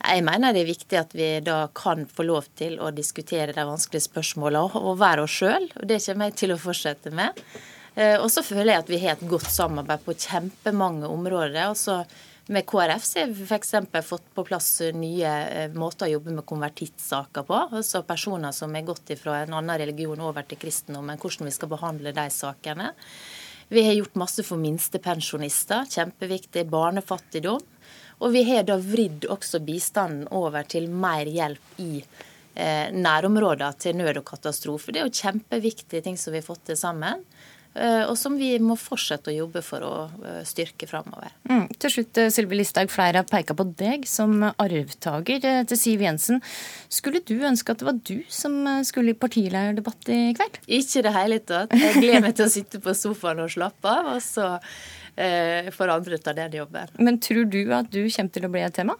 Jeg 0.00 0.24
mener 0.26 0.54
det 0.54 0.62
er 0.62 0.68
viktig 0.70 0.98
at 1.00 1.16
vi 1.16 1.30
da 1.44 1.66
kan 1.76 2.04
få 2.06 2.26
lov 2.26 2.46
til 2.58 2.78
å 2.82 2.92
diskutere 2.94 3.54
de 3.56 3.64
vanskelige 3.66 4.06
spørsmålene 4.06 4.82
og 4.82 5.00
være 5.00 5.26
oss 5.26 5.40
sjøl. 5.40 5.70
Det 5.82 5.98
kommer 6.04 6.30
jeg 6.30 6.38
til 6.42 6.54
å 6.54 6.60
fortsette 6.60 7.12
med. 7.14 7.42
Eh, 7.96 8.16
og 8.20 8.28
så 8.32 8.44
føler 8.44 8.74
jeg 8.74 8.84
at 8.84 8.92
vi 8.92 9.02
har 9.02 9.16
et 9.16 9.28
godt 9.28 9.50
samarbeid 9.50 10.04
på 10.04 10.14
kjempemange 10.26 11.08
områder. 11.08 11.62
Også 11.70 12.02
med 12.52 12.66
KrF 12.68 13.02
så 13.02 13.24
har 13.24 13.32
vi 13.34 13.46
f.eks. 13.48 13.72
fått 14.06 14.28
på 14.36 14.44
plass 14.46 14.68
nye 14.94 15.32
eh, 15.48 15.72
måter 15.74 16.06
å 16.06 16.12
jobbe 16.14 16.36
med 16.36 16.46
konvertittsaker 16.46 17.46
på. 17.48 17.62
Altså 17.80 18.04
personer 18.06 18.54
som 18.54 18.76
er 18.76 18.86
gått 18.86 19.10
fra 19.18 19.40
en 19.42 19.56
annen 19.56 19.80
religion 19.82 20.22
over 20.28 20.46
til 20.46 20.60
kristendommen, 20.62 21.18
hvordan 21.18 21.48
vi 21.48 21.56
skal 21.56 21.72
behandle 21.72 22.14
de 22.14 22.26
sakene. 22.30 22.92
Vi 23.68 23.82
har 23.82 23.96
gjort 23.96 24.20
masse 24.20 24.44
for 24.46 24.62
minstepensjonister, 24.62 25.88
kjempeviktig. 25.90 26.68
Barnefattigdom. 26.70 27.64
Og 28.24 28.32
vi 28.32 28.44
har 28.48 28.64
da 28.68 28.78
vridd 28.80 29.26
også 29.32 29.60
bistanden 29.64 30.24
over 30.34 30.64
til 30.68 30.88
mer 30.88 31.28
hjelp 31.28 31.80
i 31.82 32.00
eh, 32.00 32.88
nærområder 32.94 33.76
til 33.82 33.98
nød 33.98 34.22
og 34.22 34.28
katastrofe. 34.30 34.92
Det 34.92 35.02
er 35.02 35.10
jo 35.10 35.20
kjempeviktige 35.22 36.04
ting 36.06 36.16
som 36.20 36.32
vi 36.32 36.40
har 36.40 36.48
fått 36.48 36.64
til 36.70 36.80
sammen. 36.80 37.26
Eh, 37.76 38.04
og 38.08 38.16
som 38.16 38.36
vi 38.40 38.54
må 38.62 38.74
fortsette 38.80 39.28
å 39.28 39.34
jobbe 39.34 39.60
for 39.64 39.84
å 39.84 39.92
eh, 40.24 40.40
styrke 40.48 40.88
framover. 40.88 41.34
Mm. 41.50 41.66
Til 41.76 41.92
slutt, 41.92 42.20
eh, 42.22 42.30
Sylvi 42.32 42.56
Listhaug, 42.56 42.88
flere 42.92 43.20
har 43.20 43.28
peka 43.28 43.56
på 43.56 43.66
deg 43.76 44.06
som 44.08 44.38
arvtaker 44.48 45.44
til 45.68 45.78
Siv 45.80 46.04
Jensen. 46.06 46.40
Skulle 46.92 47.20
du 47.20 47.34
ønske 47.36 47.74
at 47.74 47.82
det 47.82 47.88
var 47.90 47.98
du 48.00 48.22
som 48.32 48.56
skulle 48.86 49.12
i 49.12 49.18
partilederdebatt 49.20 50.12
i 50.14 50.20
kveld? 50.38 50.60
Ikke 50.64 51.02
i 51.02 51.04
det 51.04 51.16
hele 51.18 51.40
tatt. 51.44 51.76
Jeg 51.76 52.00
gleder 52.00 52.24
meg 52.24 52.38
til 52.38 52.48
å 52.48 52.54
sitte 52.56 52.80
på 52.80 52.96
sofaen 52.96 53.44
og 53.44 53.52
slappe 53.52 53.92
av. 53.92 54.14
og 54.14 54.24
så 54.24 54.54
eh, 55.16 55.72
av 55.88 56.08
den 56.36 56.56
jobben. 56.60 56.96
Men 56.98 57.20
tror 57.20 57.44
du 57.44 57.60
at 57.74 57.90
du 57.90 58.02
kommer 58.08 58.32
til 58.32 58.48
å 58.48 58.52
bli 58.52 58.64
et 58.66 58.74
tema? 58.74 58.96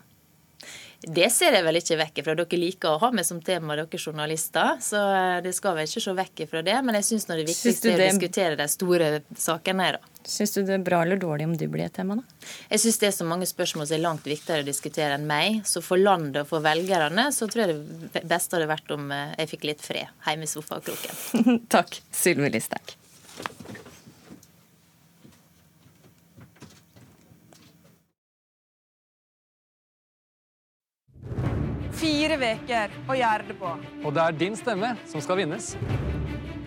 Det 1.07 1.29
ser 1.31 1.55
jeg 1.55 1.63
vel 1.63 1.77
ikke 1.79 1.97
vekk 2.01 2.21
fra. 2.25 2.35
Dere 2.39 2.59
liker 2.59 2.95
å 2.97 3.01
ha 3.03 3.11
meg 3.15 3.27
som 3.29 3.39
tema, 3.45 3.77
dere 3.79 4.01
journalister. 4.01 4.79
Så 4.83 4.99
eh, 4.99 5.39
det 5.45 5.53
skal 5.55 5.77
vel 5.77 5.87
ikke 5.87 6.03
se 6.03 6.15
vekk 6.17 6.43
fra 6.51 6.63
det. 6.67 6.75
Men 6.87 6.99
jeg 6.99 7.07
syns 7.11 7.29
det 7.29 7.37
viktigste 7.45 7.93
er 7.93 8.01
å 8.01 8.09
diskutere 8.09 8.59
de 8.59 8.67
store 8.73 9.11
sakene. 9.39 9.93
da. 9.99 10.13
Syns 10.27 10.57
du 10.57 10.63
det 10.67 10.75
er 10.79 10.87
bra 10.89 11.05
eller 11.05 11.21
dårlig 11.23 11.47
om 11.47 11.55
du 11.55 11.67
blir 11.71 11.87
et 11.87 11.95
tema, 11.95 12.19
da? 12.19 12.51
Jeg 12.73 12.83
syns 12.83 13.01
det 13.03 13.11
er 13.11 13.17
så 13.21 13.29
mange 13.29 13.47
spørsmål 13.47 13.87
som 13.87 13.99
er 13.99 14.03
langt 14.03 14.27
viktigere 14.27 14.65
å 14.65 14.69
diskutere 14.69 15.21
enn 15.21 15.29
meg. 15.29 15.63
Så 15.69 15.85
for 15.85 16.01
landet 16.01 16.43
og 16.43 16.51
for 16.51 16.65
velgerne 16.65 17.29
så 17.37 17.47
tror 17.51 17.67
jeg 17.67 17.79
det 18.17 18.27
beste 18.27 18.59
hadde 18.59 18.71
vært 18.73 18.95
om 18.97 19.11
eh, 19.15 19.37
jeg 19.45 19.55
fikk 19.55 19.71
litt 19.71 19.85
fred 19.85 20.11
hjemme 20.27 20.49
i 20.49 20.51
sofakroken. 20.51 21.61
Takk, 21.77 22.01
Sylvi 22.11 22.57
Listhaug. 22.57 22.97
Fire 31.97 32.37
uker 32.37 32.97
å 33.09 33.17
gjøre 33.17 33.49
det 33.49 33.57
på. 33.57 33.71
Og 34.05 34.13
det 34.15 34.25
er 34.25 34.41
din 34.45 34.57
stemme 34.59 34.93
som 35.09 35.23
skal 35.25 35.41
vinnes. 35.41 35.73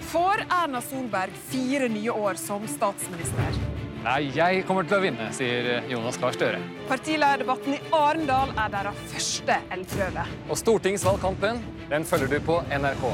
Får 0.09 0.41
Erna 0.48 0.81
Solberg 0.81 1.36
fire 1.51 1.89
nye 1.91 2.15
år 2.15 2.39
som 2.41 2.65
statsminister? 2.67 3.59
Nei, 4.00 4.31
jeg 4.31 4.63
kommer 4.65 4.88
til 4.88 4.95
å 4.95 5.01
vinne, 5.03 5.27
sier 5.36 5.83
Jonas 5.91 6.17
Gahr 6.17 6.33
Støre. 6.33 6.62
Partilederdebatten 6.88 7.75
i 7.75 7.81
Arendal 7.93 8.55
er 8.55 8.74
deres 8.74 9.05
første 9.12 9.59
eldprøve. 9.75 10.25
Og 10.48 10.62
stortingsvalgkampen 10.63 11.59
den 11.91 12.07
følger 12.07 12.31
du 12.31 12.39
på 12.48 12.62
NRK. 12.71 13.09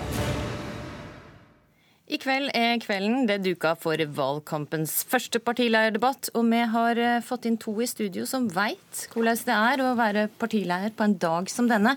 I 2.06 2.20
kveld 2.22 2.52
er 2.54 2.76
kvelden 2.78 3.24
det 3.26 3.40
duka 3.42 3.72
for 3.82 3.98
valgkampens 3.98 5.00
første 5.10 5.40
partileierdebatt, 5.42 6.28
og 6.38 6.44
vi 6.52 6.60
har 6.70 7.00
eh, 7.02 7.24
fått 7.26 7.48
inn 7.50 7.58
to 7.58 7.72
i 7.82 7.88
studio 7.90 8.28
som 8.30 8.46
veit 8.54 9.00
hvordan 9.10 9.40
det 9.48 9.56
er 9.56 9.82
å 9.82 9.96
være 9.98 10.28
partileier 10.38 10.94
på 10.94 11.02
en 11.08 11.16
dag 11.18 11.50
som 11.50 11.66
denne. 11.66 11.96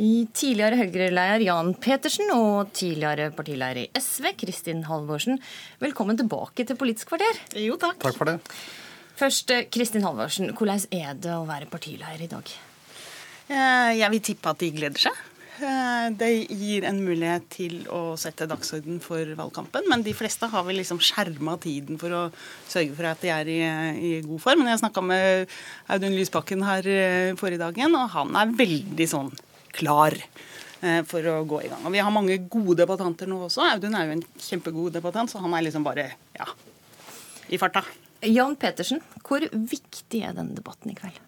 I 0.00 0.24
tidligere 0.32 0.78
Høyre-leder 0.80 1.44
Jan 1.44 1.74
Petersen 1.76 2.32
og 2.32 2.72
tidligere 2.72 3.28
partileier 3.36 3.82
i 3.82 4.00
SV 4.00 4.30
Kristin 4.40 4.86
Halvorsen, 4.88 5.36
velkommen 5.84 6.16
tilbake 6.16 6.64
til 6.64 6.80
Politisk 6.80 7.12
kvarter. 7.12 7.44
Jo, 7.60 7.76
takk. 7.76 8.00
Takk 8.00 8.16
for 8.16 8.32
det. 8.32 8.38
Først, 9.20 9.52
eh, 9.52 9.66
Kristin 9.68 10.08
Halvorsen, 10.08 10.54
hvordan 10.56 10.88
er 10.88 11.20
det 11.20 11.36
å 11.36 11.44
være 11.44 11.68
partileier 11.68 12.24
i 12.24 12.32
dag? 12.32 12.48
Eh, 13.50 13.92
jeg 14.00 14.08
vil 14.16 14.24
tippe 14.24 14.56
at 14.56 14.64
de 14.64 14.72
gleder 14.72 15.10
seg. 15.10 15.26
Eh, 15.60 16.06
det 16.16 16.28
gir 16.48 16.86
en 16.88 17.02
mulighet 17.04 17.44
til 17.52 17.74
å 17.92 18.14
sette 18.20 18.46
dagsorden 18.48 19.00
for 19.04 19.28
valgkampen, 19.36 19.84
men 19.92 20.04
de 20.06 20.14
fleste 20.16 20.48
har 20.48 20.64
vel 20.64 20.78
liksom 20.80 21.00
skjerma 21.04 21.58
tiden 21.60 21.98
for 22.00 22.14
å 22.16 22.22
sørge 22.70 22.96
for 22.96 23.08
at 23.10 23.20
de 23.20 23.32
er 23.34 23.50
i, 23.52 23.58
i 23.60 24.12
god 24.24 24.40
form. 24.40 24.62
Men 24.62 24.72
jeg 24.72 24.82
snakka 24.84 25.04
med 25.04 25.52
Audun 25.92 26.16
Lysbakken 26.16 26.64
her 26.64 26.88
eh, 26.88 27.32
forrige 27.40 27.60
dagen, 27.60 27.98
og 27.98 28.08
han 28.14 28.40
er 28.40 28.56
veldig 28.62 29.08
sånn 29.12 29.30
klar 29.76 30.16
eh, 30.16 31.02
for 31.08 31.28
å 31.28 31.40
gå 31.48 31.62
i 31.66 31.72
gang. 31.72 31.84
Og 31.84 31.92
Vi 31.92 32.04
har 32.06 32.14
mange 32.14 32.40
gode 32.48 32.80
debattanter 32.80 33.28
nå 33.28 33.42
også. 33.50 33.66
Audun 33.74 33.98
er 33.98 34.08
jo 34.08 34.16
en 34.16 34.28
kjempegod 34.40 34.96
debattant, 34.96 35.32
så 35.32 35.44
han 35.44 35.56
er 35.58 35.68
liksom 35.68 35.84
bare 35.84 36.08
ja, 36.38 36.48
i 37.52 37.60
farta. 37.60 37.84
Jan 38.24 38.56
Petersen, 38.60 39.04
hvor 39.26 39.44
viktig 39.44 40.24
er 40.24 40.36
denne 40.36 40.56
debatten 40.56 40.92
i 40.92 40.96
kveld? 40.96 41.20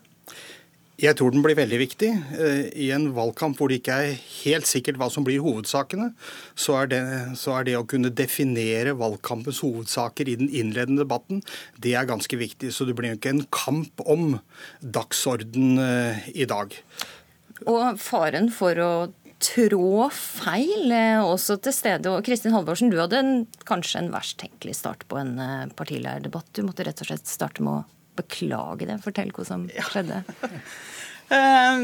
Jeg 1.02 1.16
tror 1.18 1.32
den 1.34 1.42
blir 1.42 1.58
veldig 1.58 1.78
viktig. 1.80 2.08
Eh, 2.38 2.66
I 2.78 2.92
en 2.94 3.08
valgkamp 3.16 3.58
hvor 3.58 3.70
det 3.70 3.80
ikke 3.80 3.96
er 4.04 4.20
helt 4.44 4.68
sikkert 4.70 5.00
hva 5.00 5.08
som 5.10 5.24
blir 5.26 5.42
hovedsakene, 5.42 6.12
så 6.54 6.76
er, 6.82 6.92
det, 6.92 7.00
så 7.40 7.56
er 7.58 7.66
det 7.66 7.74
å 7.78 7.86
kunne 7.90 8.12
definere 8.14 8.94
valgkampens 9.00 9.64
hovedsaker 9.64 10.30
i 10.30 10.36
den 10.38 10.52
innledende 10.52 11.02
debatten, 11.02 11.42
det 11.82 11.96
er 11.98 12.06
ganske 12.06 12.38
viktig. 12.38 12.70
Så 12.70 12.86
det 12.86 12.94
blir 12.98 13.14
jo 13.14 13.18
ikke 13.18 13.34
en 13.34 13.48
kamp 13.50 14.04
om 14.06 14.36
dagsorden 14.78 15.82
eh, 15.82 16.30
i 16.38 16.46
dag. 16.46 16.76
Og 17.66 17.98
faren 18.02 18.46
for 18.54 18.78
å 18.82 18.92
trå 19.42 20.06
feil 20.14 20.92
er 20.94 21.24
også 21.24 21.56
til 21.66 21.74
stede. 21.74 22.12
Og 22.12 22.22
Kristin 22.26 22.54
Halvorsen, 22.54 22.92
du 22.92 23.00
hadde 23.00 23.18
en, 23.18 23.32
kanskje 23.66 24.04
en 24.04 24.12
verst 24.14 24.38
tenkelig 24.42 24.78
start 24.78 25.02
på 25.10 25.18
en 25.18 25.34
eh, 25.42 25.66
partilederdebatt. 25.74 26.52
Du 26.54 26.62
måtte 26.66 26.86
rett 26.86 27.02
og 27.02 27.10
slett 27.10 27.26
starte 27.26 27.66
med 27.66 27.80
å 27.80 28.01
beklage 28.18 28.88
det. 28.88 28.98
Fortell 29.04 29.32
hva 29.34 29.46
som 29.48 29.68
skjedde. 29.90 30.22
Eh, 31.32 31.78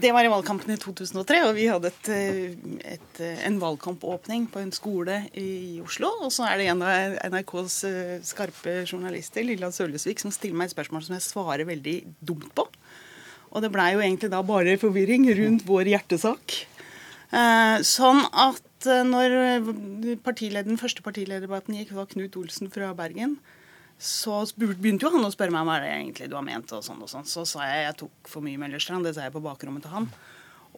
det 0.00 0.12
var 0.16 0.24
i 0.24 0.30
valgkampen 0.32 0.70
i 0.72 0.78
2003, 0.80 1.40
og 1.44 1.54
vi 1.58 1.66
hadde 1.68 1.90
et, 1.90 2.08
eh, 2.08 2.54
et, 2.94 3.20
eh, 3.20 3.46
en 3.46 3.58
valgkampåpning 3.60 4.46
på 4.48 4.62
en 4.62 4.72
skole 4.72 5.28
i 5.36 5.80
Oslo. 5.84 6.08
Og 6.24 6.32
så 6.32 6.46
er 6.48 6.56
det 6.56 6.68
en 6.70 6.82
av 6.82 7.18
NRKs 7.32 7.76
skarpe 8.24 8.86
journalister, 8.86 9.44
Lilla 9.44 9.68
Sølesvik, 9.68 10.20
som 10.20 10.30
stiller 10.30 10.56
meg 10.56 10.70
et 10.70 10.76
spørsmål 10.76 11.04
som 11.04 11.16
jeg 11.16 11.26
svarer 11.26 11.66
veldig 11.66 12.16
dumt 12.24 12.54
på. 12.54 12.66
Og 13.52 13.62
det 13.62 13.72
blei 13.72 13.92
jo 13.92 14.00
egentlig 14.00 14.30
da 14.30 14.42
bare 14.42 14.78
forvirring 14.78 15.28
rundt 15.36 15.66
vår 15.66 15.84
hjertesak. 15.84 16.66
Sånn 17.84 18.24
at 18.32 18.86
når 19.06 20.18
partilederen, 20.22 20.78
første 20.78 21.02
partilederdebatten 21.02 21.76
gikk, 21.76 21.92
var 21.92 22.06
Knut 22.06 22.36
Olsen 22.36 22.70
fra 22.70 22.92
Bergen 22.94 23.38
så 24.04 24.42
begynte 24.58 25.06
jo 25.06 25.12
han 25.14 25.24
å 25.24 25.32
spørre 25.32 25.54
meg 25.54 25.64
hva 25.64 25.78
er 25.78 25.86
det 25.86 25.92
egentlig 25.94 26.28
du 26.28 26.36
har 26.36 26.44
ment. 26.44 26.72
og 26.76 26.84
sånn 26.84 27.00
og 27.00 27.08
sånn. 27.08 27.24
Så 27.28 27.46
sa 27.48 27.64
jeg 27.70 27.86
jeg 27.86 27.98
tok 28.04 28.28
for 28.28 28.44
mye 28.44 28.60
Møllerstrand. 28.60 29.06
Det 29.06 29.14
sa 29.16 29.24
jeg 29.24 29.34
på 29.34 29.42
bakrommet 29.44 29.86
til 29.86 29.94
han. 29.94 30.10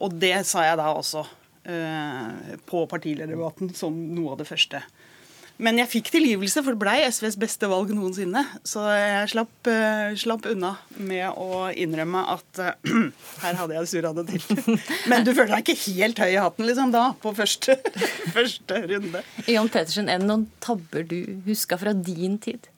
Og 0.05 0.15
det 0.21 0.37
sa 0.47 0.63
jeg 0.67 0.79
da 0.79 0.93
også 0.95 1.25
uh, 1.25 2.55
på 2.69 2.87
partilederdebatten 2.91 3.75
som 3.75 3.97
noe 4.15 4.37
av 4.37 4.43
det 4.43 4.49
første. 4.49 4.83
Men 5.57 5.79
jeg 5.81 5.89
fikk 5.89 6.11
tilgivelse, 6.13 6.61
for 6.61 6.77
det 6.77 6.81
blei 6.83 6.97
SVs 7.09 7.39
beste 7.41 7.69
valg 7.71 7.89
noensinne. 7.97 8.43
Så 8.69 8.83
jeg 8.93 9.31
slapp, 9.33 9.71
uh, 9.73 10.13
slapp 10.21 10.47
unna 10.53 10.75
med 11.01 11.27
å 11.33 11.67
innrømme 11.73 12.23
at 12.37 12.63
uh, 12.63 12.95
her 13.43 13.59
hadde 13.59 13.79
jeg 13.79 13.91
surra 13.95 14.13
det 14.21 14.29
til. 14.35 14.79
Men 15.11 15.27
du 15.27 15.33
føler 15.33 15.57
deg 15.57 15.65
ikke 15.65 15.97
helt 15.97 16.23
høy 16.23 16.31
i 16.35 16.39
hatten 16.45 16.69
liksom 16.69 16.95
da, 16.95 17.09
på 17.23 17.33
første, 17.35 17.79
første 18.37 18.85
runde. 18.87 19.27
Jan 19.49 19.73
Petersen, 19.73 20.13
er 20.13 20.23
det 20.23 20.31
noen 20.31 20.47
tabber 20.63 21.09
du 21.09 21.19
husker 21.49 21.81
fra 21.81 21.97
din 21.97 22.37
tid? 22.39 22.69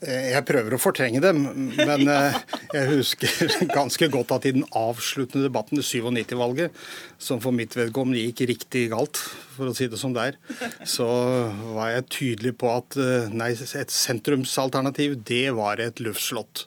Eh, 0.00 0.30
jeg 0.32 0.46
prøver 0.48 0.72
å 0.72 0.80
fortrenge 0.80 1.20
dem, 1.20 1.42
men 1.76 2.08
eh, 2.08 2.38
jeg 2.72 2.88
husker 2.94 3.52
ganske 3.78 4.08
godt 4.12 4.32
at 4.32 4.46
i 4.48 4.54
den 4.56 4.64
avsluttende 4.76 5.44
debatten, 5.44 5.76
det 5.76 5.84
97-valget, 5.84 6.80
som 7.20 7.42
for 7.44 7.52
mitt 7.52 7.76
vedkommende 7.76 8.22
gikk 8.22 8.46
riktig 8.48 8.86
galt, 8.94 9.20
for 9.58 9.68
å 9.68 9.76
si 9.76 9.90
det 9.92 10.00
som 10.00 10.16
det 10.16 10.30
er, 10.30 10.40
så 10.88 11.06
var 11.76 11.92
jeg 11.92 12.08
tydelig 12.16 12.56
på 12.62 12.72
at 12.72 12.96
eh, 12.96 13.28
nei, 13.28 13.52
et 13.52 13.92
sentrumsalternativ, 13.92 15.20
det 15.28 15.50
var 15.58 15.84
et 15.84 16.00
luftslott. 16.00 16.64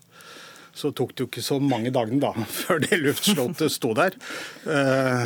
Så 0.73 0.89
tok 0.93 1.11
det 1.13 1.25
jo 1.25 1.29
ikke 1.29 1.45
så 1.45 1.57
mange 1.61 1.89
dagene 1.93 2.21
da, 2.21 2.35
før 2.61 2.85
det 2.85 3.01
luftslottet 3.01 3.73
sto 3.73 3.95
der. 3.97 4.17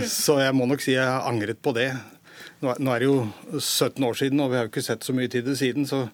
Så 0.08 0.40
jeg 0.44 0.56
må 0.56 0.68
nok 0.68 0.84
si 0.84 0.96
jeg 0.96 1.28
angret 1.28 1.60
på 1.64 1.72
det. 1.76 1.92
Nå 2.58 2.74
er 2.74 3.04
det 3.04 3.06
jo 3.06 3.18
17 3.60 4.02
år 4.02 4.16
siden, 4.18 4.40
og 4.42 4.50
vi 4.50 4.58
har 4.58 4.66
jo 4.66 4.72
ikke 4.72 4.86
sett 4.86 5.06
så 5.06 5.14
mye 5.14 5.30
til 5.30 5.44
det 5.46 5.58
siden, 5.60 5.86
så 5.86 6.08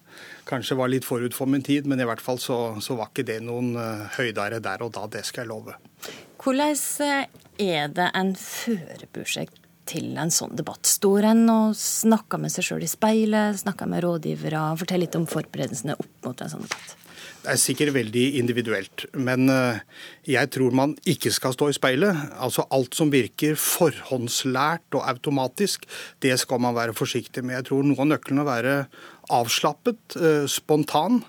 kanskje 0.48 0.76
var 0.76 0.90
litt 0.92 1.06
forut 1.08 1.36
for 1.36 1.48
min 1.48 1.64
tid. 1.64 1.88
Men 1.88 2.02
i 2.02 2.08
hvert 2.08 2.20
fall 2.20 2.40
så, 2.42 2.58
så 2.84 2.98
var 2.98 3.08
ikke 3.12 3.24
det 3.30 3.38
noen 3.46 3.72
uh, 3.78 4.04
høydere 4.18 4.60
der 4.64 4.84
og 4.84 4.92
da, 4.96 5.06
det 5.08 5.24
skal 5.24 5.46
jeg 5.46 5.52
love. 5.54 5.76
Hvordan 6.44 6.76
eh, 7.06 7.22
er 7.64 7.94
det 7.96 8.10
en 8.12 8.34
fører 8.36 9.06
til 9.88 10.18
en 10.20 10.32
sånn 10.32 10.52
debatt? 10.58 10.84
Står 10.84 11.30
en 11.30 11.46
og 11.48 11.78
snakker 11.80 12.42
med 12.42 12.52
seg 12.52 12.68
sjøl 12.68 12.84
i 12.84 12.90
speilet, 12.92 13.62
snakker 13.62 13.88
med 13.88 14.04
rådgivere? 14.04 14.66
Fortell 14.80 15.06
litt 15.06 15.16
om 15.16 15.24
forberedelsene 15.30 15.96
opp 15.96 16.28
mot 16.28 16.44
en 16.44 16.52
sånn 16.52 16.68
debatt. 16.68 17.03
Det 17.44 17.52
er 17.52 17.58
sikkert 17.60 17.92
veldig 17.92 18.22
individuelt, 18.40 19.02
men 19.20 19.50
eh, 19.52 19.82
jeg 20.32 20.48
tror 20.54 20.72
man 20.72 20.94
ikke 21.04 21.28
skal 21.28 21.52
stå 21.52 21.66
i 21.68 21.74
speilet. 21.76 22.22
Altså 22.40 22.64
Alt 22.72 22.96
som 22.96 23.10
virker 23.12 23.58
forhåndslært 23.60 24.96
og 24.96 25.04
automatisk, 25.10 25.84
det 26.24 26.38
skal 26.40 26.62
man 26.64 26.72
være 26.72 26.96
forsiktig 26.96 27.44
med. 27.44 27.58
Jeg 27.58 27.66
tror 27.68 27.84
noe 27.84 28.00
av 28.00 28.08
nøkkelen 28.14 28.40
å 28.40 28.46
være 28.48 28.78
avslappet, 29.36 30.16
eh, 30.16 30.46
spontan. 30.48 31.20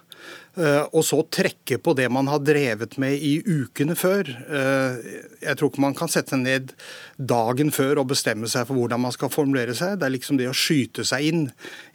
Eh, 0.55 0.83
og 0.95 1.03
så 1.03 1.19
trekke 1.27 1.77
på 1.83 1.93
det 1.97 2.05
man 2.13 2.29
har 2.31 2.39
drevet 2.39 2.95
med 3.01 3.19
i 3.19 3.33
ukene 3.43 3.95
før. 3.99 4.29
Eh, 4.29 5.07
jeg 5.43 5.59
tror 5.59 5.71
ikke 5.71 5.83
man 5.83 5.97
kan 5.97 6.11
sette 6.11 6.39
ned 6.39 6.71
dagen 7.19 7.73
før 7.75 7.99
og 8.01 8.09
bestemme 8.13 8.47
seg 8.51 8.67
for 8.69 8.79
hvordan 8.79 9.03
man 9.03 9.15
skal 9.15 9.33
formulere 9.33 9.75
seg. 9.75 9.97
Det 9.99 10.07
er 10.07 10.15
liksom 10.15 10.39
det 10.39 10.47
å 10.51 10.55
skyte 10.55 11.03
seg 11.07 11.27
inn 11.27 11.43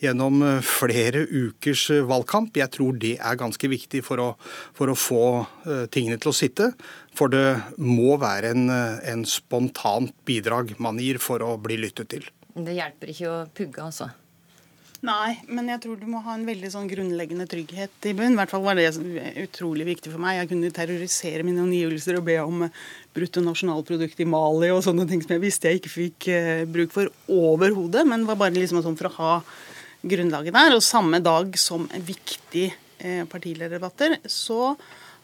gjennom 0.04 0.44
eh, 0.44 0.60
flere 0.66 1.24
ukers 1.24 1.86
valgkamp. 2.10 2.60
Jeg 2.60 2.74
tror 2.76 3.00
det 3.00 3.16
er 3.16 3.40
ganske 3.40 3.72
viktig 3.72 4.04
for 4.04 4.20
å, 4.20 4.30
for 4.76 4.92
å 4.92 4.98
få 4.98 5.24
tingene 5.92 6.20
til 6.20 6.32
å 6.32 6.36
sitte. 6.36 6.72
For 7.16 7.32
det 7.32 7.78
må 7.80 8.18
være 8.20 8.52
en, 8.52 8.68
en 8.70 9.24
spontant 9.28 10.12
bidrag 10.28 10.76
man 10.82 11.00
gir 11.00 11.20
for 11.22 11.42
å 11.44 11.56
bli 11.60 11.80
lyttet 11.80 12.12
til. 12.12 12.28
Det 12.50 12.74
hjelper 12.76 13.12
ikke 13.12 13.30
å 13.30 13.38
pugge, 13.56 13.86
altså? 13.86 14.10
Nei, 15.00 15.38
men 15.48 15.70
jeg 15.72 15.80
tror 15.80 15.96
du 15.96 16.04
må 16.12 16.18
ha 16.26 16.34
en 16.36 16.44
veldig 16.44 16.68
sånn 16.74 16.88
grunnleggende 16.90 17.46
trygghet 17.48 18.08
i 18.10 18.12
bunn. 18.16 18.34
I 18.34 18.36
hvert 18.42 18.50
fall 18.52 18.66
var 18.66 18.76
det 18.76 18.90
utrolig 19.40 19.86
viktig 19.88 20.10
for 20.12 20.20
meg. 20.20 20.36
Jeg 20.42 20.50
kunne 20.50 20.72
terrorisere 20.76 21.46
mine 21.46 21.62
omgivelser 21.64 22.18
og 22.18 22.26
be 22.26 22.36
om 22.42 22.66
bruttonasjonalprodukt 23.16 24.20
i 24.20 24.28
Mali 24.28 24.68
og 24.74 24.82
sånne 24.84 25.06
ting 25.08 25.22
som 25.24 25.32
jeg 25.32 25.44
visste 25.46 25.72
jeg 25.72 25.80
ikke 25.80 25.94
fikk 25.94 26.28
eh, 26.34 26.66
bruk 26.68 26.92
for 26.92 27.08
overhodet, 27.32 28.04
men 28.12 28.28
var 28.28 28.36
bare 28.42 28.58
liksom 28.58 28.82
sånn 28.84 28.98
for 29.00 29.08
å 29.08 29.16
ha 29.16 29.32
grunnlaget 30.04 30.58
der. 30.58 30.76
Og 30.76 30.84
samme 30.84 31.22
dag 31.24 31.56
som 31.60 31.88
viktig 31.96 32.66
eh, 32.68 33.24
partilederdebatter, 33.24 34.18
så 34.28 34.74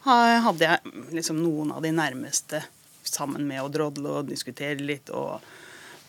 hadde 0.07 0.63
jeg 0.63 1.05
liksom 1.11 1.37
noen 1.43 1.73
av 1.75 1.83
de 1.83 1.91
nærmeste 1.91 2.63
sammen 3.05 3.45
med 3.45 3.61
å 3.61 3.69
drodle 3.71 4.21
og 4.21 4.29
diskutere 4.29 4.81
litt 4.81 5.11
og, 5.13 5.37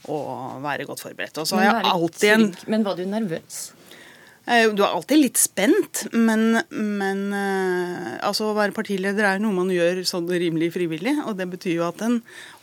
og 0.09 0.63
være 0.65 0.89
godt 0.89 1.05
forberedt. 1.05 1.43
Og 1.43 1.49
så 1.49 1.61
har 1.61 1.83
jeg 1.83 1.93
alltid 1.93 2.31
en 2.35 2.49
Men 2.67 2.87
var 2.87 2.97
du 2.99 3.05
nervøs? 3.09 3.69
Eh, 4.49 4.71
du 4.73 4.81
er 4.81 4.95
alltid 4.95 5.21
litt 5.21 5.39
spent, 5.41 6.07
men, 6.17 6.63
men 6.73 7.19
uh, 7.35 8.15
altså 8.25 8.49
å 8.49 8.57
være 8.57 8.73
partileder 8.77 9.27
er 9.29 9.43
noe 9.43 9.53
man 9.53 9.69
gjør 9.73 10.01
sånn 10.09 10.29
rimelig 10.31 10.71
frivillig. 10.73 11.19
Og 11.29 11.37
det 11.37 11.51
betyr 11.53 11.75
jo 11.75 11.89
at 11.89 12.01
en 12.07 12.17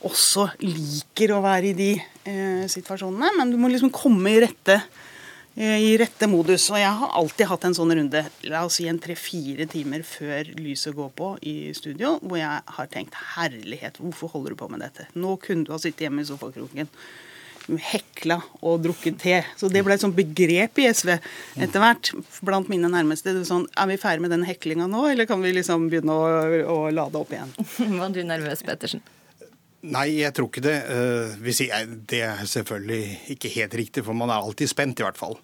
også 0.06 0.48
liker 0.64 1.36
å 1.36 1.42
være 1.44 1.70
i 1.70 1.76
de 1.78 1.90
eh, 1.94 2.64
situasjonene. 2.72 3.30
Men 3.38 3.52
du 3.54 3.60
må 3.62 3.70
liksom 3.70 3.92
komme 3.94 4.32
i 4.32 4.40
rette, 4.42 4.80
uh, 4.80 5.78
i 5.78 5.92
rette 6.00 6.26
modus. 6.32 6.66
Og 6.74 6.80
jeg 6.82 6.90
har 7.02 7.14
alltid 7.20 7.50
hatt 7.52 7.68
en 7.70 7.78
sånn 7.78 7.94
runde, 8.00 8.24
la 8.50 8.64
oss 8.66 8.80
si 8.80 8.88
en 8.90 8.98
tre-fire 9.02 9.68
timer 9.70 10.02
før 10.08 10.50
lyset 10.58 10.96
går 10.96 11.14
på 11.14 11.30
i 11.46 11.56
studio, 11.78 12.16
hvor 12.24 12.42
jeg 12.42 12.66
har 12.80 12.90
tenkt 12.90 13.22
herlighet, 13.36 14.02
hvorfor 14.02 14.34
holder 14.34 14.56
du 14.56 14.64
på 14.64 14.72
med 14.74 14.82
dette? 14.82 15.06
Nå 15.14 15.38
kunne 15.44 15.68
du 15.68 15.70
ha 15.76 15.78
sittet 15.78 16.08
hjemme 16.08 16.26
i 16.26 16.30
sofakroken 16.34 16.90
hekla 17.66 18.38
og 18.62 18.84
drukket 18.84 19.18
te. 19.22 19.40
Så 19.58 19.70
det 19.72 19.82
ble 19.86 19.96
et 19.96 20.04
sånt 20.04 20.16
begrep 20.16 20.78
i 20.82 20.88
SV 20.92 21.16
etter 21.16 21.82
hvert 21.82 22.12
blant 22.46 22.70
mine 22.72 22.90
nærmeste. 22.92 23.34
Det 23.34 23.42
er, 23.42 23.48
sånn, 23.48 23.66
er 23.74 23.90
vi 23.90 23.98
ferdig 24.00 24.26
med 24.26 24.34
den 24.36 24.46
heklinga 24.46 24.88
nå, 24.90 25.06
eller 25.10 25.28
kan 25.28 25.42
vi 25.42 25.54
liksom 25.56 25.88
begynne 25.90 26.14
å, 26.14 26.32
å 26.72 26.78
lade 26.94 27.20
opp 27.20 27.34
igjen? 27.34 27.52
Var 28.00 28.14
du 28.14 28.22
nervøs, 28.26 28.64
Pettersen? 28.66 29.02
Nei, 29.86 30.16
jeg 30.18 30.34
tror 30.34 30.48
ikke 30.50 30.62
det. 30.64 30.76
Eh, 30.90 31.90
det 32.10 32.18
er 32.26 32.40
selvfølgelig 32.48 33.34
ikke 33.36 33.50
helt 33.54 33.74
riktig, 33.78 34.02
for 34.06 34.18
man 34.18 34.32
er 34.32 34.42
alltid 34.42 34.70
spent, 34.70 34.98
i 34.98 35.04
hvert 35.04 35.18
fall. 35.18 35.36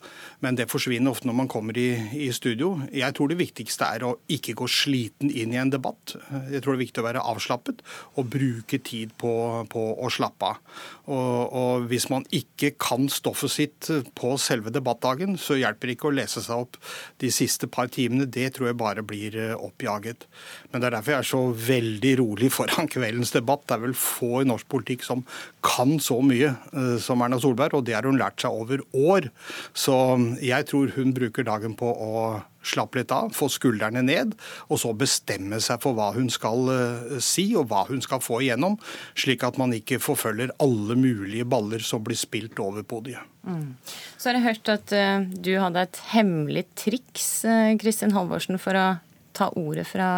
Men 0.42 0.56
det 0.58 0.70
forsvinner 0.70 1.12
ofte 1.12 1.28
når 1.28 1.36
man 1.38 1.50
kommer 1.50 1.78
i, 1.78 2.30
studio. 2.32 2.72
Jeg 2.90 3.14
tror 3.14 3.28
det 3.30 3.38
viktigste 3.38 3.86
er 3.86 4.06
å 4.06 4.14
ikke 4.32 4.54
gå 4.58 4.66
sliten 4.70 5.30
inn 5.30 5.52
i 5.52 5.60
en 5.60 5.70
debatt. 5.70 6.16
Jeg 6.50 6.62
tror 6.62 6.74
det 6.74 6.78
er 6.78 6.84
viktig 6.86 7.02
å 7.02 7.06
være 7.06 7.24
avslappet 7.32 7.82
og 8.18 8.30
bruke 8.32 8.80
tid 8.82 9.12
på, 9.20 9.32
på 9.70 9.82
å 10.02 10.10
slappe 10.10 10.48
av. 10.48 10.80
Og, 11.12 11.52
og, 11.52 11.86
hvis 11.90 12.08
man 12.10 12.26
ikke 12.34 12.72
kan 12.80 13.06
stoffet 13.12 13.52
sitt 13.52 13.90
på 14.18 14.32
selve 14.40 14.72
debattdagen, 14.74 15.36
så 15.38 15.58
hjelper 15.60 15.90
det 15.90 15.98
ikke 15.98 16.10
å 16.10 16.16
lese 16.16 16.42
seg 16.42 16.64
opp 16.64 16.80
de 17.22 17.30
siste 17.34 17.68
par 17.70 17.92
timene. 17.92 18.26
Det 18.26 18.48
tror 18.56 18.72
jeg 18.72 18.80
bare 18.80 19.06
blir 19.06 19.38
eh, 19.38 19.54
oppjaget. 19.54 20.26
Men 20.72 20.82
det 20.82 20.88
er 20.88 20.96
derfor 20.96 21.16
jeg 21.16 21.26
er 21.26 21.30
så 21.30 21.44
veldig 21.68 22.14
rolig 22.24 22.52
foran 22.54 22.90
kveldens 22.90 23.34
debatt. 23.36 23.68
Det 23.68 23.76
er 23.76 23.86
vel 23.86 23.98
få 23.98 24.31
i 24.40 24.48
norsk 24.48 24.68
politikk 24.72 25.04
som 25.06 25.24
kan 25.64 25.98
så 26.02 26.20
mye 26.24 26.54
uh, 26.72 26.96
som 27.02 27.20
Erna 27.24 27.40
Solberg, 27.42 27.76
og 27.76 27.84
det 27.88 27.98
har 27.98 28.08
hun 28.08 28.20
lært 28.20 28.40
seg 28.42 28.54
over 28.64 28.82
år. 28.92 29.28
Så 29.76 29.94
jeg 30.42 30.70
tror 30.70 30.94
hun 30.96 31.12
bruker 31.16 31.46
dagen 31.46 31.76
på 31.78 31.92
å 31.92 32.14
slappe 32.62 33.00
litt 33.00 33.12
av, 33.14 33.32
få 33.34 33.48
skuldrene 33.50 34.02
ned, 34.06 34.36
og 34.70 34.80
så 34.80 34.92
bestemme 34.96 35.58
seg 35.62 35.82
for 35.82 35.98
hva 35.98 36.12
hun 36.16 36.30
skal 36.32 36.70
uh, 36.70 37.18
si 37.22 37.50
og 37.58 37.68
hva 37.70 37.84
hun 37.90 38.02
skal 38.04 38.22
få 38.22 38.42
igjennom, 38.44 38.78
slik 39.18 39.44
at 39.46 39.58
man 39.60 39.74
ikke 39.76 40.00
forfølger 40.02 40.54
alle 40.62 40.96
mulige 40.98 41.46
baller 41.48 41.82
som 41.84 42.04
blir 42.06 42.18
spilt 42.18 42.58
over 42.62 42.86
podiet. 42.86 43.26
Mm. 43.42 43.74
Så 44.16 44.30
har 44.30 44.38
jeg 44.38 44.46
hørt 44.46 44.72
at 44.76 44.94
uh, 44.94 45.26
du 45.26 45.54
hadde 45.58 45.86
et 45.88 46.02
hemmelig 46.12 46.68
triks, 46.78 47.30
uh, 47.48 47.74
Kristin 47.82 48.14
Halvorsen, 48.16 48.60
for 48.62 48.78
å 48.78 48.88
ta 49.32 49.48
ordet 49.56 49.86
fra 49.88 50.08